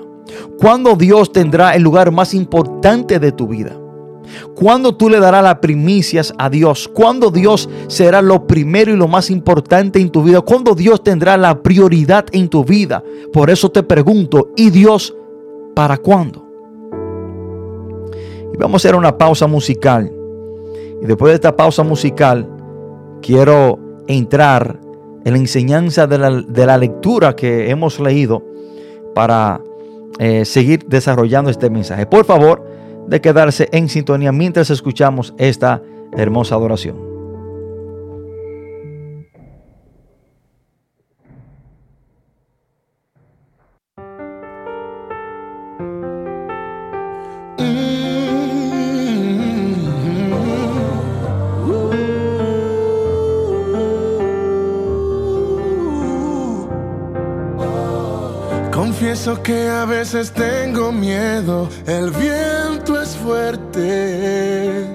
[0.57, 3.77] ¿Cuándo Dios tendrá el lugar más importante de tu vida?
[4.55, 6.87] ¿Cuándo tú le darás las primicias a Dios?
[6.87, 10.39] ¿Cuándo Dios será lo primero y lo más importante en tu vida?
[10.39, 13.03] ¿Cuándo Dios tendrá la prioridad en tu vida?
[13.33, 15.13] Por eso te pregunto, ¿y Dios
[15.75, 16.47] para cuándo?
[18.53, 20.09] Y vamos a hacer una pausa musical.
[21.01, 22.47] Y después de esta pausa musical,
[23.21, 23.77] quiero
[24.07, 24.79] entrar
[25.23, 28.43] en la enseñanza de la, lectura que hemos leído
[29.13, 29.61] para
[30.19, 32.05] eh, seguir desarrollando este mensaje.
[32.05, 32.65] Por favor,
[33.07, 35.81] de quedarse en sintonía mientras escuchamos esta
[36.15, 37.10] hermosa adoración.
[59.11, 64.85] Confieso que a veces tengo miedo, el viento es fuerte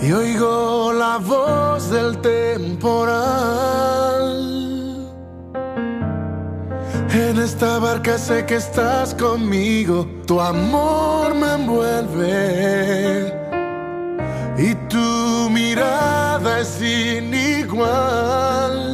[0.00, 3.20] y oigo la voz del temporal.
[7.10, 13.30] En esta barca sé que estás conmigo, tu amor me envuelve
[14.56, 18.86] y tu mirada es sin igual.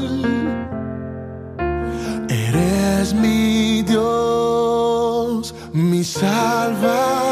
[2.29, 3.62] Eres mi
[6.21, 7.32] mi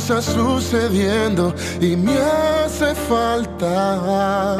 [0.00, 4.56] cosas sucediendo y me hace falta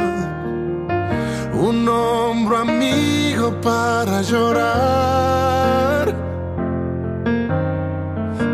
[1.54, 6.14] un hombro amigo para llorar.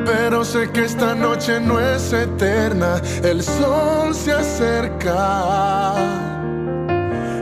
[0.04, 5.94] Pero sé que esta noche no es eterna, el sol se acerca.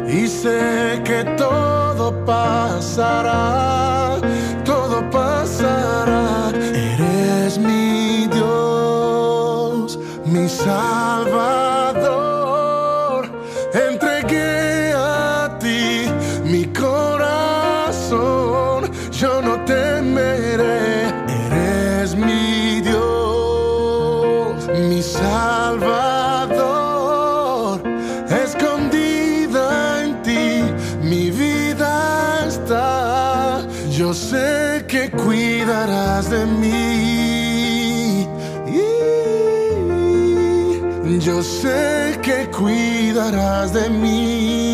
[0.09, 4.17] Y sé que todo pasará,
[4.65, 6.44] todo pasará.
[10.35, 11.64] Dios, mi
[41.35, 44.74] Yo sé que cuidarás de mí.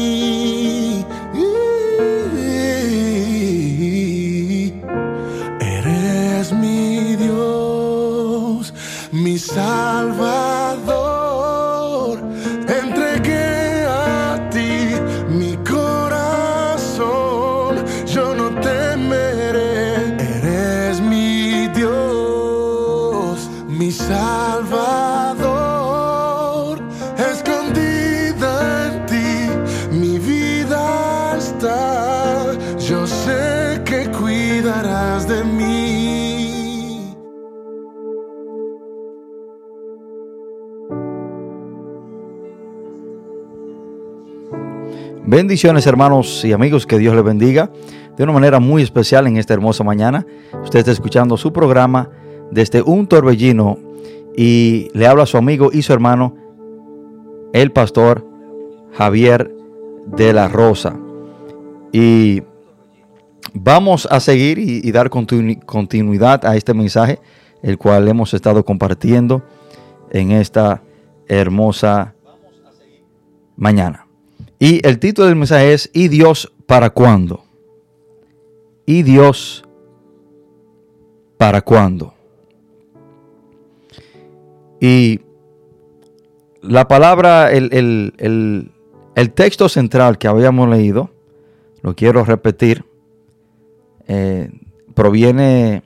[45.31, 47.71] Bendiciones hermanos y amigos, que Dios les bendiga
[48.17, 50.27] de una manera muy especial en esta hermosa mañana.
[50.65, 52.11] Usted está escuchando su programa
[52.51, 53.79] desde un torbellino
[54.37, 56.35] y le habla a su amigo y su hermano,
[57.53, 58.27] el pastor
[58.95, 59.55] Javier
[60.05, 60.99] de la Rosa.
[61.93, 62.43] Y
[63.55, 67.21] vamos a seguir y, dar continu- continuidad a este mensaje,
[67.63, 69.45] el cual hemos estado compartiendo
[70.11, 70.83] en esta
[71.29, 72.17] hermosa
[73.55, 74.09] mañana.
[74.61, 77.43] Y el título del mensaje es ¿Y Dios para cuándo?
[78.87, 79.65] ¿Y Dios
[81.39, 82.15] para cuándo?
[84.81, 85.21] Y
[86.63, 88.71] la palabra, el, el-
[89.15, 91.11] el- texto central que habíamos leído,
[91.83, 92.85] lo quiero repetir,
[94.09, 94.51] eh,
[94.95, 95.83] proviene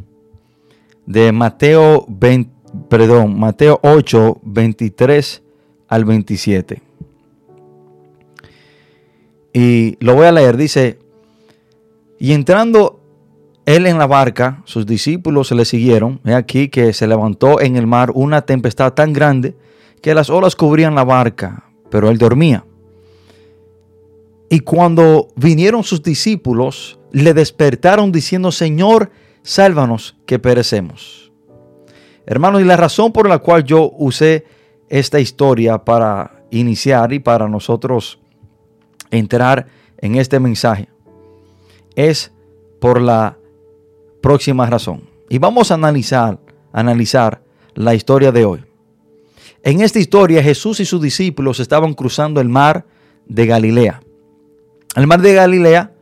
[1.07, 2.53] de Mateo 20
[2.89, 5.43] perdón, Mateo 8, 23
[5.87, 6.83] al 27.
[9.55, 10.99] Y lo voy a leer, dice,
[12.19, 13.01] y entrando
[13.67, 16.21] él en la barca, sus discípulos se le siguieron.
[16.25, 19.57] He aquí que se levantó en el mar una tempestad tan grande
[20.03, 22.65] que las olas cubrían la barca, pero él dormía.
[24.51, 31.33] Y cuando vinieron sus discípulos, le despertaron diciendo, Señor, sálvanos que perecemos.
[32.27, 34.47] Hermanos, y la razón por la cual yo usé
[34.89, 38.19] esta historia para iniciar y para nosotros
[39.11, 39.67] entrar
[39.99, 40.89] en este mensaje
[41.95, 42.33] es
[42.81, 43.37] por la
[44.21, 45.03] próxima razón.
[45.29, 46.39] Y vamos a analizar,
[46.73, 47.43] analizar
[47.75, 48.65] la historia de hoy.
[49.63, 52.85] En esta historia Jesús y sus discípulos estaban cruzando el mar
[53.27, 54.03] de Galilea.
[54.95, 55.93] El mar de Galilea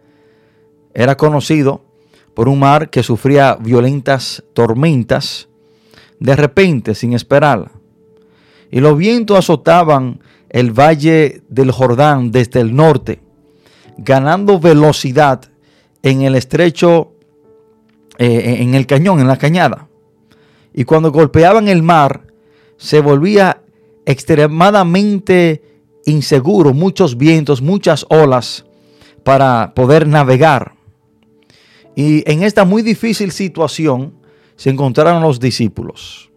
[0.95, 1.83] era conocido
[2.35, 5.49] por un mar que sufría violentas tormentas
[6.19, 7.73] de repente sin esperarla.
[8.71, 10.21] Y los vientos azotaban
[10.53, 13.21] el valle del Jordán desde el norte,
[13.97, 15.41] ganando velocidad
[16.03, 17.13] en el estrecho,
[18.19, 19.89] eh, en el cañón, en la cañada.
[20.75, 22.27] Y cuando golpeaban el mar,
[22.77, 23.63] se volvía
[24.05, 25.63] extremadamente
[26.05, 28.67] inseguro, muchos vientos, muchas olas
[29.23, 30.75] para poder navegar.
[31.95, 34.15] Y en esta muy difícil situación
[34.57, 36.32] se encontraron los discípulos.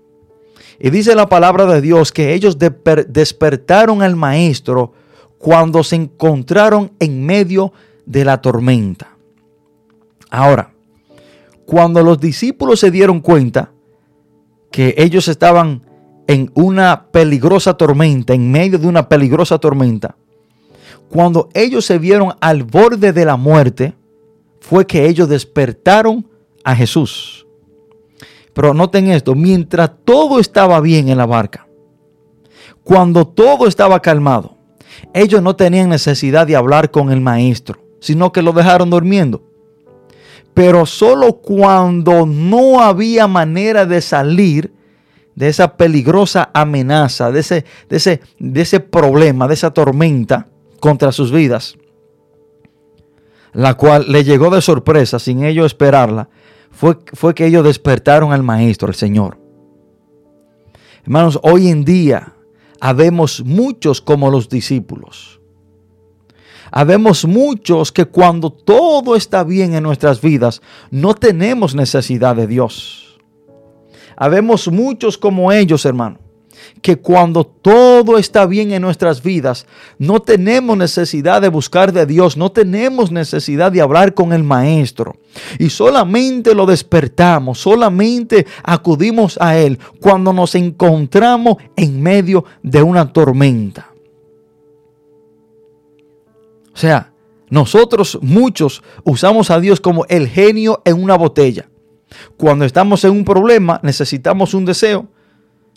[0.80, 4.94] Y dice la palabra de Dios que ellos despertaron al maestro
[5.38, 7.72] cuando se encontraron en medio
[8.06, 9.16] de la tormenta.
[10.30, 10.74] Ahora,
[11.66, 13.72] cuando los discípulos se dieron cuenta
[14.72, 15.82] que ellos estaban
[16.28, 20.16] en una peligrosa tormenta, en medio de una peligrosa tormenta,
[21.10, 23.96] cuando ellos se vieron al borde de la muerte,
[24.60, 26.28] fue que ellos despertaron
[26.64, 27.45] a Jesús.
[28.56, 31.68] Pero noten esto, mientras todo estaba bien en la barca,
[32.86, 34.58] cuando todo estaba calmado,
[35.14, 39.44] ellos no tenían necesidad de hablar con el maestro, sino que lo dejaron durmiendo.
[40.54, 44.72] Pero solo cuando no había manera de salir
[45.36, 50.48] de esa peligrosa amenaza, de ese, de ese, de ese problema, de esa tormenta
[50.80, 51.76] contra sus vidas,
[53.52, 56.30] la cual le llegó de sorpresa sin ellos esperarla,
[56.76, 59.40] fue, fue que ellos despertaron al Maestro, al Señor.
[61.04, 62.34] Hermanos, hoy en día
[62.82, 65.40] habemos muchos como los discípulos.
[66.72, 70.62] Habemos muchos que cuando todo está bien en nuestras vidas,
[70.92, 73.18] no tenemos necesidad de Dios.
[74.18, 76.20] Habemos muchos como ellos, hermano,
[76.82, 79.66] que cuando todo está bien en nuestras vidas,
[79.98, 85.16] no tenemos necesidad de buscar de Dios, no tenemos necesidad de hablar con el Maestro.
[85.60, 93.12] Y solamente lo despertamos, solamente acudimos a Él cuando nos encontramos en medio de una
[93.12, 93.92] tormenta.
[96.74, 97.14] O sea,
[97.50, 101.70] nosotros muchos usamos a Dios como el genio en una botella.
[102.38, 105.08] Cuando estamos en un problema, necesitamos un deseo,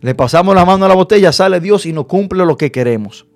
[0.01, 3.27] le pasamos la mano a la botella, sale Dios y nos cumple lo que queremos.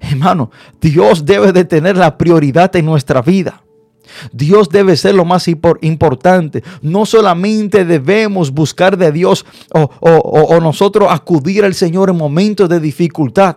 [0.00, 0.50] Hermano,
[0.80, 3.62] Dios debe de tener la prioridad en nuestra vida.
[4.30, 6.62] Dios debe ser lo más importante.
[6.80, 9.44] No solamente debemos buscar de Dios
[9.74, 13.56] o, o, nosotros acudir al Señor en momentos de dificultad.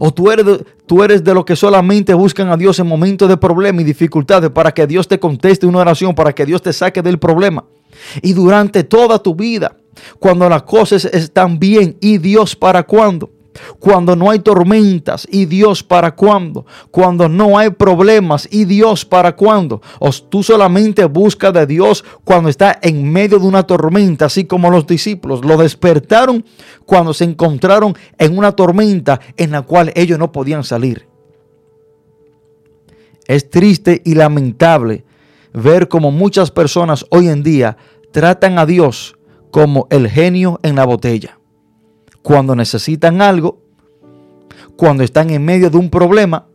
[0.00, 0.44] O tú eres,
[0.86, 4.50] tú eres de los que solamente buscan a Dios en momentos de problema y dificultades
[4.50, 7.64] para que Dios te conteste una oración, para que Dios te saque del problema.
[8.22, 9.76] Y durante toda tu vida
[10.18, 13.30] cuando las cosas están bien y Dios para cuándo.
[13.78, 16.64] Cuando no hay tormentas y Dios para cuándo.
[16.90, 19.82] Cuando no hay problemas y Dios para cuándo.
[19.98, 24.70] O tú solamente buscas de Dios cuando está en medio de una tormenta, así como
[24.70, 26.44] los discípulos lo despertaron
[26.86, 31.06] cuando se encontraron en una tormenta en la cual ellos no podían salir.
[33.26, 35.04] Es triste y lamentable
[35.52, 37.76] ver como muchas personas hoy en día
[38.10, 39.16] tratan a Dios
[39.52, 41.38] como el genio en la botella.
[42.22, 43.60] Cuando necesitan algo,
[44.76, 46.46] cuando están en medio de un problema,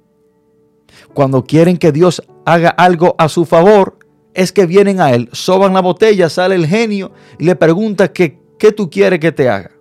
[1.13, 3.99] cuando quieren que Dios haga algo a su favor,
[4.33, 8.39] es que vienen a Él, soban la botella, sale el genio y le pregunta que,
[8.57, 9.71] qué tú quieres que te haga.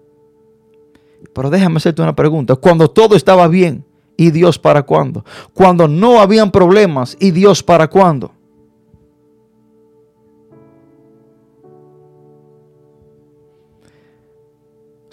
[1.32, 2.54] Pero déjame hacerte una pregunta.
[2.56, 3.82] Cuando todo estaba bien,
[4.18, 5.24] ¿y Dios para cuándo?
[5.54, 8.36] Cuando no habían problemas, ¿y Dios para cuándo?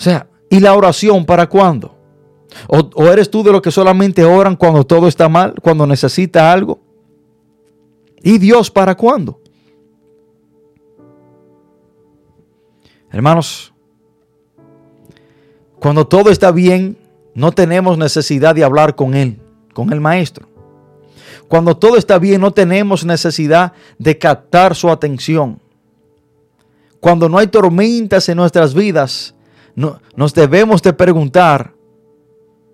[0.03, 1.95] Sea, ¿y la oración para cuándo?
[2.67, 6.79] ¿O, eres tú de los que solamente oran cuando todo está mal, cuando necesita algo?
[8.21, 9.39] ¿Y Dios para cuándo?
[13.11, 13.73] Hermanos,
[15.79, 16.97] cuando todo está bien,
[17.35, 19.39] no tenemos necesidad de hablar con Él,
[19.73, 20.47] con el Maestro.
[21.47, 25.59] Cuando todo está bien, no tenemos necesidad de captar su atención.
[26.99, 29.35] Cuando no hay tormentas en nuestras vidas,
[29.75, 31.73] no, nos debemos de preguntar,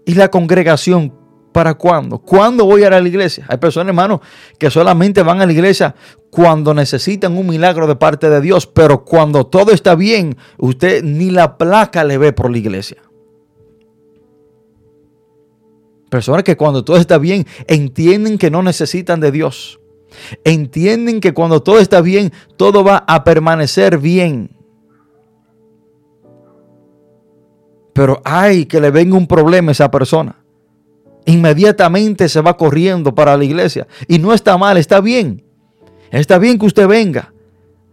[0.06, 1.14] ¿y la congregación
[1.52, 2.20] para cuándo?
[2.20, 3.46] ¿Cuándo voy a ir a la iglesia?
[3.48, 4.22] Hay personas, hermano,
[4.58, 5.96] que solamente van a la iglesia
[6.30, 11.32] cuando necesitan un milagro de parte de Dios, pero cuando todo está bien, usted ni
[11.32, 12.98] la placa le ve por la iglesia.
[16.10, 19.80] Personas que cuando todo está bien entienden que no necesitan de Dios.
[20.44, 24.59] Entienden que cuando todo está bien, todo va a permanecer bien.
[28.00, 30.34] Pero hay que le venga un problema a esa persona.
[31.26, 33.86] Inmediatamente se va corriendo para la iglesia.
[34.08, 35.44] Y no está mal, está bien.
[36.10, 37.34] Está bien que usted venga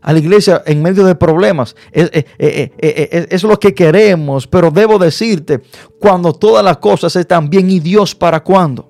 [0.00, 1.74] a la iglesia en medio de problemas.
[1.90, 5.62] Es, es, lo que queremos, pero debo decirte,
[5.98, 8.88] cuando todas las cosas están bien y Dios para cuándo.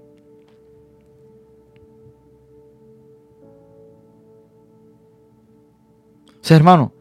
[6.45, 6.93] O hermano,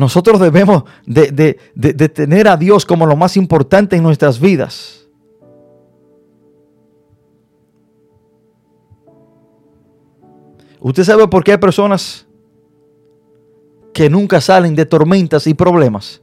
[0.00, 1.60] nosotros debemos de,
[2.08, 5.06] tener a Dios como lo más importante en nuestras vidas.
[10.80, 12.26] ¿Usted sabe por qué hay personas
[13.92, 16.22] que nunca salen de tormentas y problemas?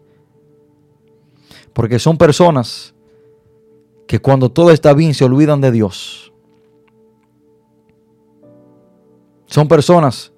[1.72, 2.96] Porque son personas
[4.08, 6.34] que cuando todo está bien se olvidan de Dios.
[9.46, 10.34] Son personas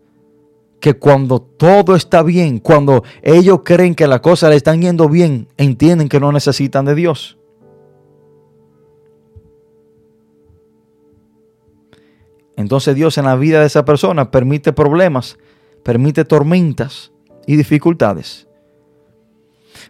[0.79, 5.47] que cuando todo está bien, cuando ellos creen que las cosas le están yendo bien,
[5.57, 7.37] entienden que no necesitan de Dios.
[12.55, 15.37] Entonces Dios en la vida de esa persona permite problemas,
[15.83, 17.11] permite tormentas
[17.47, 18.47] y dificultades.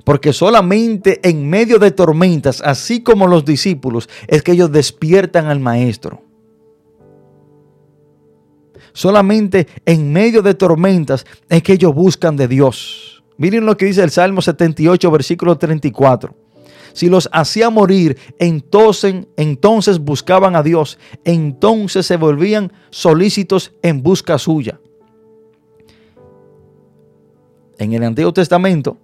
[0.03, 5.59] Porque solamente en medio de tormentas, así como los discípulos, es que ellos despiertan al
[5.59, 6.28] Maestro.
[8.93, 13.23] Solamente en medio de tormentas es que ellos buscan de Dios.
[13.37, 16.35] Miren lo que dice el Salmo 78, versículo 34.
[16.93, 24.37] Si los hacía morir, entonces, entonces buscaban a Dios, entonces se volvían solícitos en busca
[24.37, 24.79] suya.
[27.77, 28.97] En el Antiguo Testamento,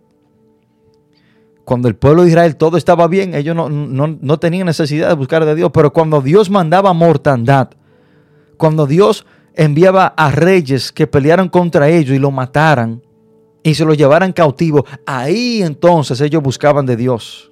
[1.63, 5.41] cuando el pueblo de Israel todo estaba bien, ellos no, no, tenían necesidad de buscar
[5.43, 7.69] a Dios, pero cuando Dios mandaba mortandad,
[8.57, 9.25] cuando Dios
[9.55, 13.01] enviaba a reyes que pelearan contra ellos y lo mataran
[13.63, 17.49] y se lo llevaran cautivo, ahí entonces ellos buscaban de Dios.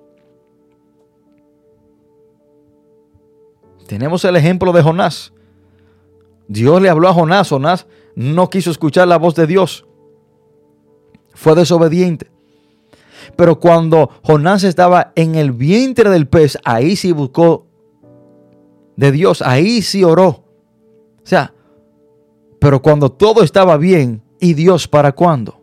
[3.87, 5.33] Tenemos el ejemplo de Jonás.
[6.47, 9.87] Dios le habló a Jonás, Jonás no quiso escuchar la voz de Dios.
[11.33, 12.29] Fue desobediente.
[13.35, 17.65] Pero cuando Jonás estaba en el vientre del pez, ahí sí buscó
[18.95, 20.27] de Dios, ahí sí oró.
[20.27, 21.53] O sea,
[22.63, 25.61] pero cuando todo estaba bien, ¿y Dios para cuándo?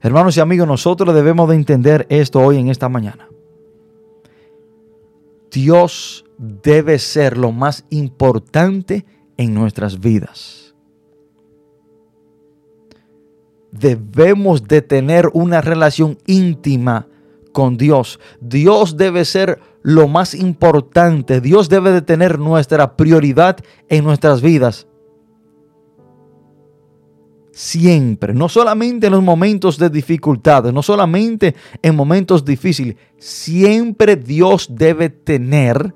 [0.00, 3.28] Hermanos y amigos, nosotros debemos de entender esto hoy en esta mañana.
[5.52, 9.06] Dios debe ser lo más importante
[9.36, 10.74] en nuestras vidas.
[13.70, 17.06] debemos de tener una relación íntima
[17.52, 18.18] con Dios.
[18.40, 21.40] Dios debe ser lo más importante.
[21.40, 23.58] Dios debe de tener nuestra prioridad
[23.88, 24.86] en nuestras vidas.
[27.52, 34.68] Siempre, no solamente en los momentos de dificultades, no solamente en momentos difíciles, siempre Dios
[34.70, 35.92] debe tener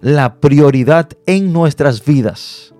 [0.00, 2.74] la prioridad en nuestras vidas.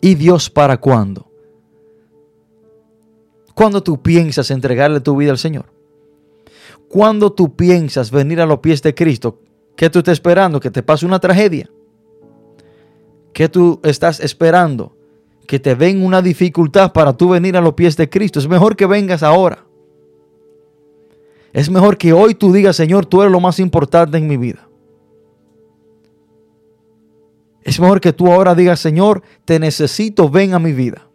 [0.00, 1.28] ¿Y Dios para cuándo?
[3.54, 5.72] Cuando tú piensas entregarle tu vida al Señor.
[6.92, 9.38] Cuando tú piensas venir a los pies de Cristo,
[9.76, 10.60] ¿qué tú estás esperando?
[10.60, 11.70] Que te pase una tragedia.
[13.32, 14.94] ¿Qué tú estás esperando?
[15.46, 18.38] Que te venga una dificultad para tú venir a los pies de Cristo.
[18.38, 19.64] Es mejor que vengas ahora.
[21.54, 24.68] Es mejor que hoy tú digas, Señor, tú eres lo más importante en mi vida.
[27.62, 31.08] Es mejor que tú ahora digas, Señor, te necesito, ven a mi vida.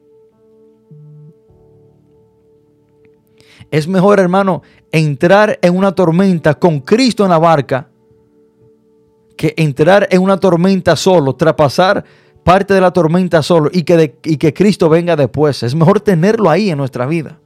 [3.72, 4.62] Es mejor, hermano,
[4.92, 7.90] entrar en una tormenta con Cristo en la barca
[9.36, 12.04] que entrar en una tormenta solo, traspasar
[12.44, 15.64] parte de la tormenta solo y que, y que Cristo venga después.
[15.64, 17.40] Es mejor tenerlo ahí en nuestra vida.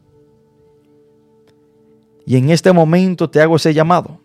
[2.25, 4.19] Y en este momento te hago ese llamado.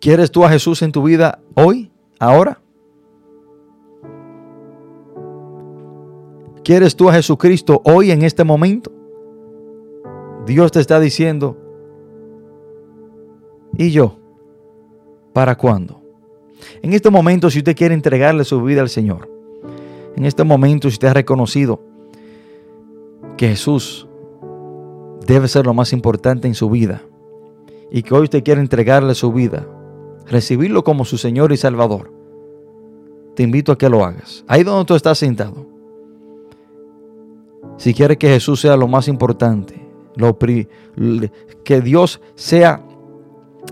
[0.00, 2.61] ¿Quieres tú a Jesús en tu vida hoy, ahora?
[6.64, 8.92] ¿Quieres tú a Jesucristo hoy en este momento?
[10.46, 11.56] Dios te está diciendo,
[13.76, 14.16] ¿y yo?
[15.32, 16.00] ¿Para cuándo?
[16.82, 19.28] En este momento, si usted quiere entregarle su vida al Señor,
[20.14, 21.82] en este momento, si usted ha reconocido
[23.36, 24.06] que Jesús
[25.26, 27.02] debe ser lo más importante en su vida
[27.90, 29.66] y que hoy usted quiere entregarle su vida,
[30.28, 32.12] recibirlo como su Señor y Salvador,
[33.34, 34.44] te invito a que lo hagas.
[34.46, 35.71] Ahí donde tú estás sentado
[37.82, 39.84] si quieres que Jesús sea lo más importante,
[41.64, 42.80] que Dios sea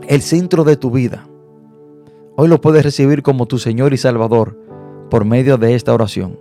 [0.09, 1.29] el centro de tu vida,
[2.35, 4.59] hoy lo puedes recibir como tu Señor y Salvador
[5.11, 6.41] por medio de esta oración.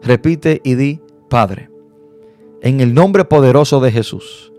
[0.00, 1.68] Repite y di, Padre,
[2.62, 4.50] en el nombre poderoso de Jesús,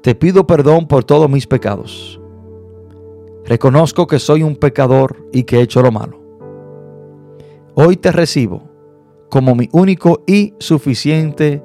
[0.00, 2.18] te pido perdón por todos mis pecados.
[3.44, 6.18] Reconozco que soy un pecador y que he hecho lo malo.
[7.74, 8.62] Hoy te recibo
[9.28, 11.62] como mi único y suficiente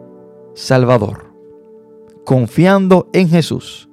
[0.53, 1.25] Salvador,
[2.25, 3.89] confiando en Jesús,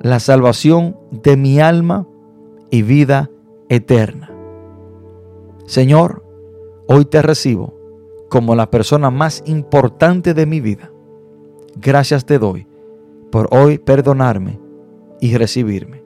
[0.00, 2.06] la salvación de mi alma
[2.70, 3.30] y vida
[3.68, 4.30] eterna.
[5.66, 6.24] Señor,
[6.88, 7.74] hoy te recibo
[8.28, 10.90] como la persona más importante de mi vida.
[11.76, 12.66] Gracias te doy
[13.30, 14.58] por hoy perdonarme
[15.20, 16.02] y recibirme.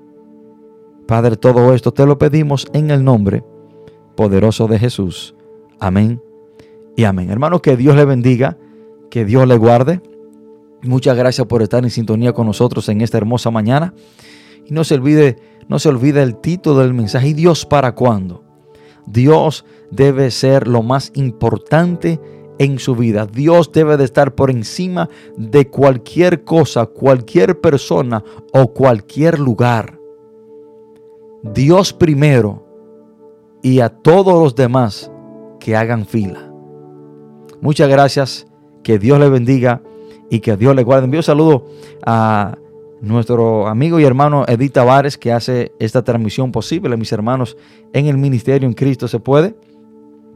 [1.07, 3.45] Padre, todo esto te lo pedimos en el nombre
[4.17, 5.35] poderoso de Jesús.
[5.79, 6.24] Amén
[6.97, 7.31] y amén.
[7.31, 8.57] Hermano, que Dios le bendiga,
[9.11, 10.01] que Dios le guarde.
[10.83, 13.95] Muchas gracias por estar en sintonía con nosotros en esta hermosa mañana.
[14.67, 15.37] Y no se olvide,
[15.69, 17.29] no se olvide el título del mensaje.
[17.29, 18.45] ¿Y Dios para cuándo?
[19.07, 22.21] Dios debe ser lo más importante
[22.59, 23.27] en su vida.
[23.27, 28.23] Dios debe de estar por encima de cualquier cosa, cualquier persona
[28.53, 29.99] o cualquier lugar.
[31.43, 32.65] Dios primero
[33.63, 35.11] y a todos los demás
[35.61, 36.44] que hagan fila.
[37.65, 38.47] Muchas gracias.
[38.83, 39.81] Que Dios le bendiga
[40.29, 41.07] y que Dios le guarde.
[41.07, 41.65] Envío saludo
[42.05, 42.59] a
[43.01, 46.95] nuestro amigo y hermano Edith Tavares que hace esta transmisión posible.
[46.99, 47.57] Mis hermanos
[47.95, 49.57] en el ministerio en Cristo se puede.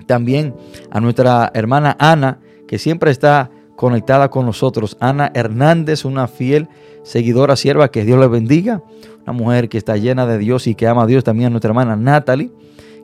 [0.06, 0.54] También
[0.90, 4.96] a nuestra hermana Ana, que siempre está conectada con nosotros.
[4.98, 6.66] Ana Hernández, una fiel
[7.02, 8.82] seguidora sierva, que Dios le bendiga.
[9.24, 11.24] Una mujer que está llena de Dios y que ama a Dios.
[11.24, 12.50] También a nuestra hermana Natalie,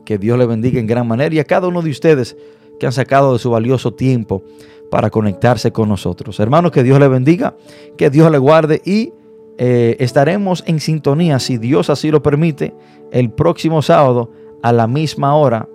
[0.06, 1.34] que Dios le bendiga en gran manera.
[1.34, 2.38] Y a cada uno de ustedes
[2.78, 4.42] que han sacado de su valioso tiempo
[4.90, 6.38] para conectarse con nosotros.
[6.40, 7.56] Hermanos, que Dios le bendiga,
[7.96, 9.12] que Dios le guarde y
[9.58, 12.74] eh, estaremos en sintonía, si Dios así lo permite,
[13.10, 14.30] el próximo sábado
[14.62, 15.68] a la misma hora,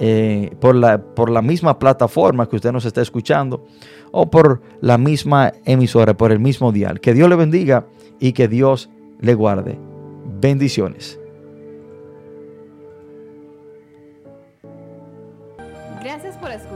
[0.00, 3.64] eh, por, la, por la misma plataforma que usted nos está escuchando
[4.10, 7.00] o por la misma emisora, por el mismo dial.
[7.00, 7.86] Que Dios le bendiga
[8.18, 8.90] y que Dios
[9.20, 9.78] le guarde.
[10.40, 11.18] Bendiciones.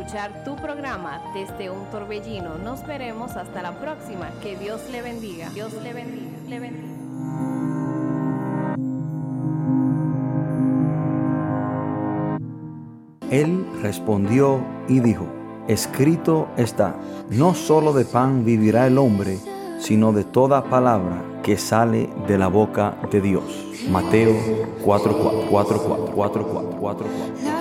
[0.09, 2.57] escuchar tu programa desde un torbellino.
[2.65, 4.31] Nos veremos hasta la próxima.
[4.43, 5.51] Que Dios le bendiga.
[5.51, 6.31] Dios le bendiga.
[6.49, 6.89] Le bendiga.
[13.31, 15.27] Él respondió y dijo,
[15.69, 16.95] escrito está,
[17.29, 19.39] no solo de pan vivirá el hombre,
[19.79, 23.45] sino de toda palabra que sale de la boca de Dios.
[23.91, 24.35] Mateo
[24.83, 26.47] 4, 4, 4, 4, 4, 4,
[26.81, 27.07] 4,
[27.45, 27.58] 4.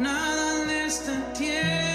[0.00, 1.89] Nada de esta tierra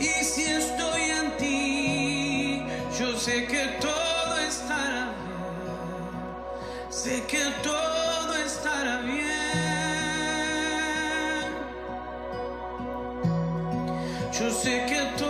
[0.00, 2.62] Y si estoy en ti,
[2.98, 6.88] yo sé que todo estará bien.
[6.88, 9.28] Sé que todo estará bien.
[14.38, 15.27] Yo sé que todo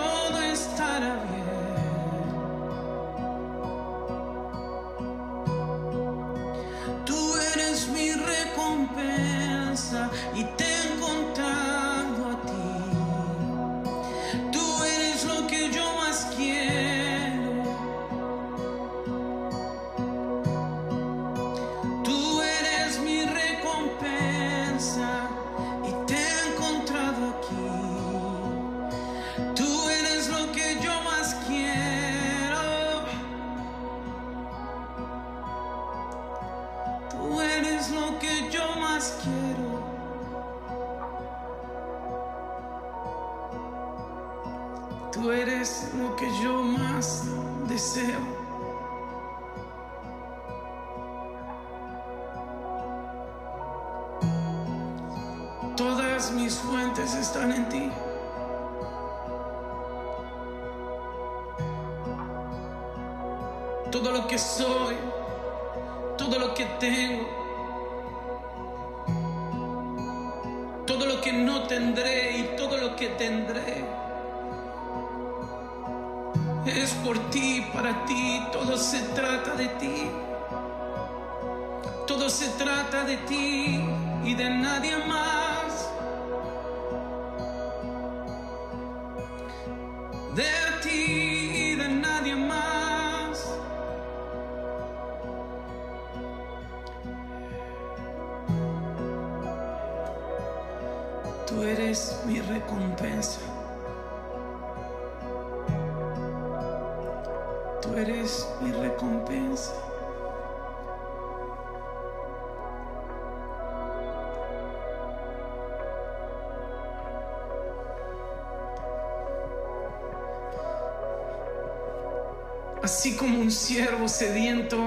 [122.88, 124.78] Así como un ciervo sediento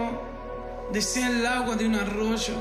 [0.91, 2.55] desea el agua de un arroyo,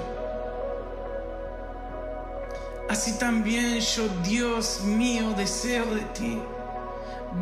[2.90, 6.38] así también yo, Dios mío, deseo de ti.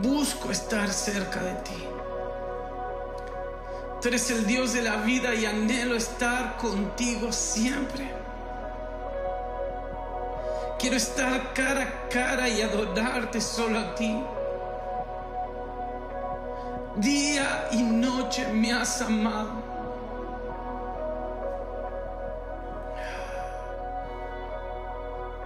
[0.00, 1.84] Busco estar cerca de ti.
[4.00, 8.12] Tú eres el Dios de la vida y anhelo estar contigo siempre.
[10.78, 14.14] Quiero estar cara a cara y adorarte solo a ti.
[18.46, 19.50] Me has amado.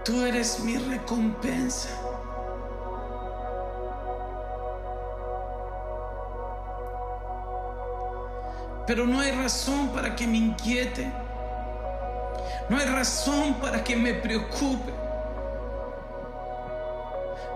[0.04, 1.88] Tú eres mi recompensa.
[8.86, 11.10] Pero no hay razón para que me inquiete.
[12.68, 14.92] No hay razón para que me preocupe.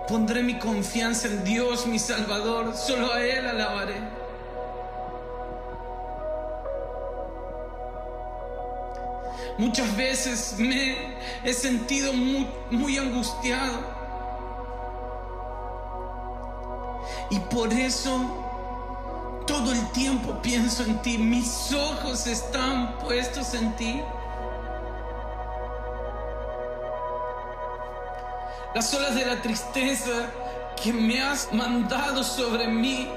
[0.07, 2.73] Pondré mi confianza en Dios, mi Salvador.
[2.75, 4.26] Solo a Él alabaré.
[9.57, 13.97] Muchas veces me he sentido muy, angustiado.
[17.31, 21.17] Y por eso todo el tiempo pienso en ti.
[21.17, 24.01] Mis ojos están puestos en ti.
[28.75, 30.29] Las olas de la tristeza
[30.81, 33.09] que me has mandado sobre mí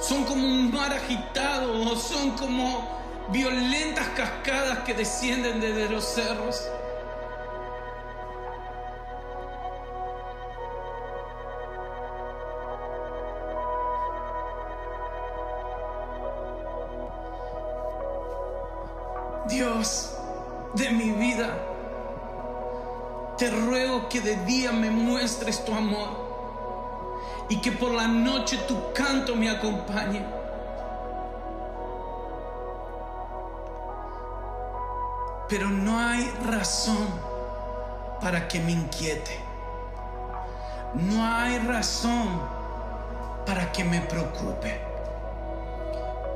[0.00, 2.93] son como un mar agitado o son como
[3.28, 6.68] violentas cascadas que descienden desde los cerros.
[19.48, 20.16] Dios
[20.74, 21.56] de mi vida,
[23.38, 26.24] te ruego que de día me muestres tu amor
[27.48, 30.43] y que por la noche tu canto me acompañe.
[35.48, 37.08] Pero no hay razón
[38.20, 39.38] para que me inquiete.
[40.94, 42.40] No hay razón
[43.44, 44.80] para que me preocupe.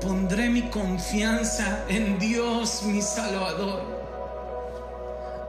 [0.00, 3.82] Pondré mi confianza en Dios mi Salvador.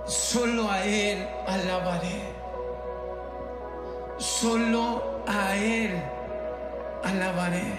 [0.05, 2.33] Solo a Él alabaré.
[4.17, 6.01] Solo a Él
[7.03, 7.73] alabaré.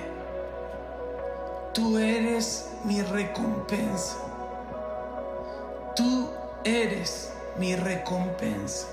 [1.73, 4.30] Tú eres mi recompensa.
[5.97, 6.29] Tú
[6.65, 8.87] eres mi recompensa.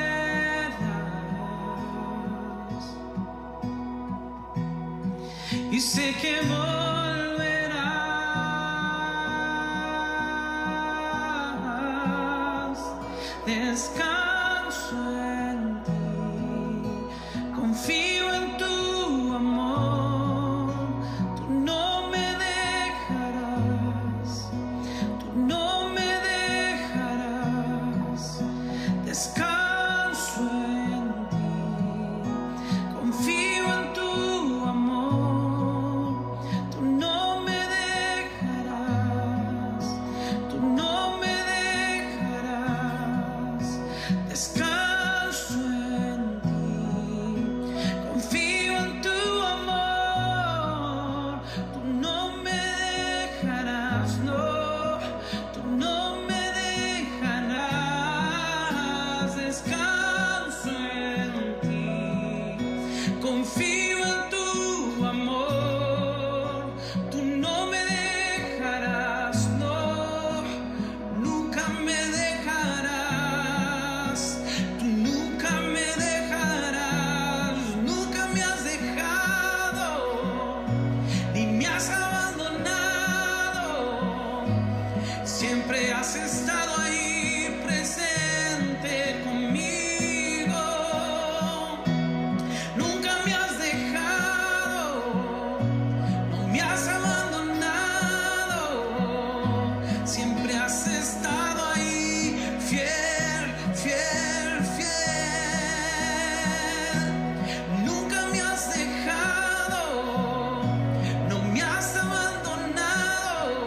[5.71, 6.80] Y sé que volverás.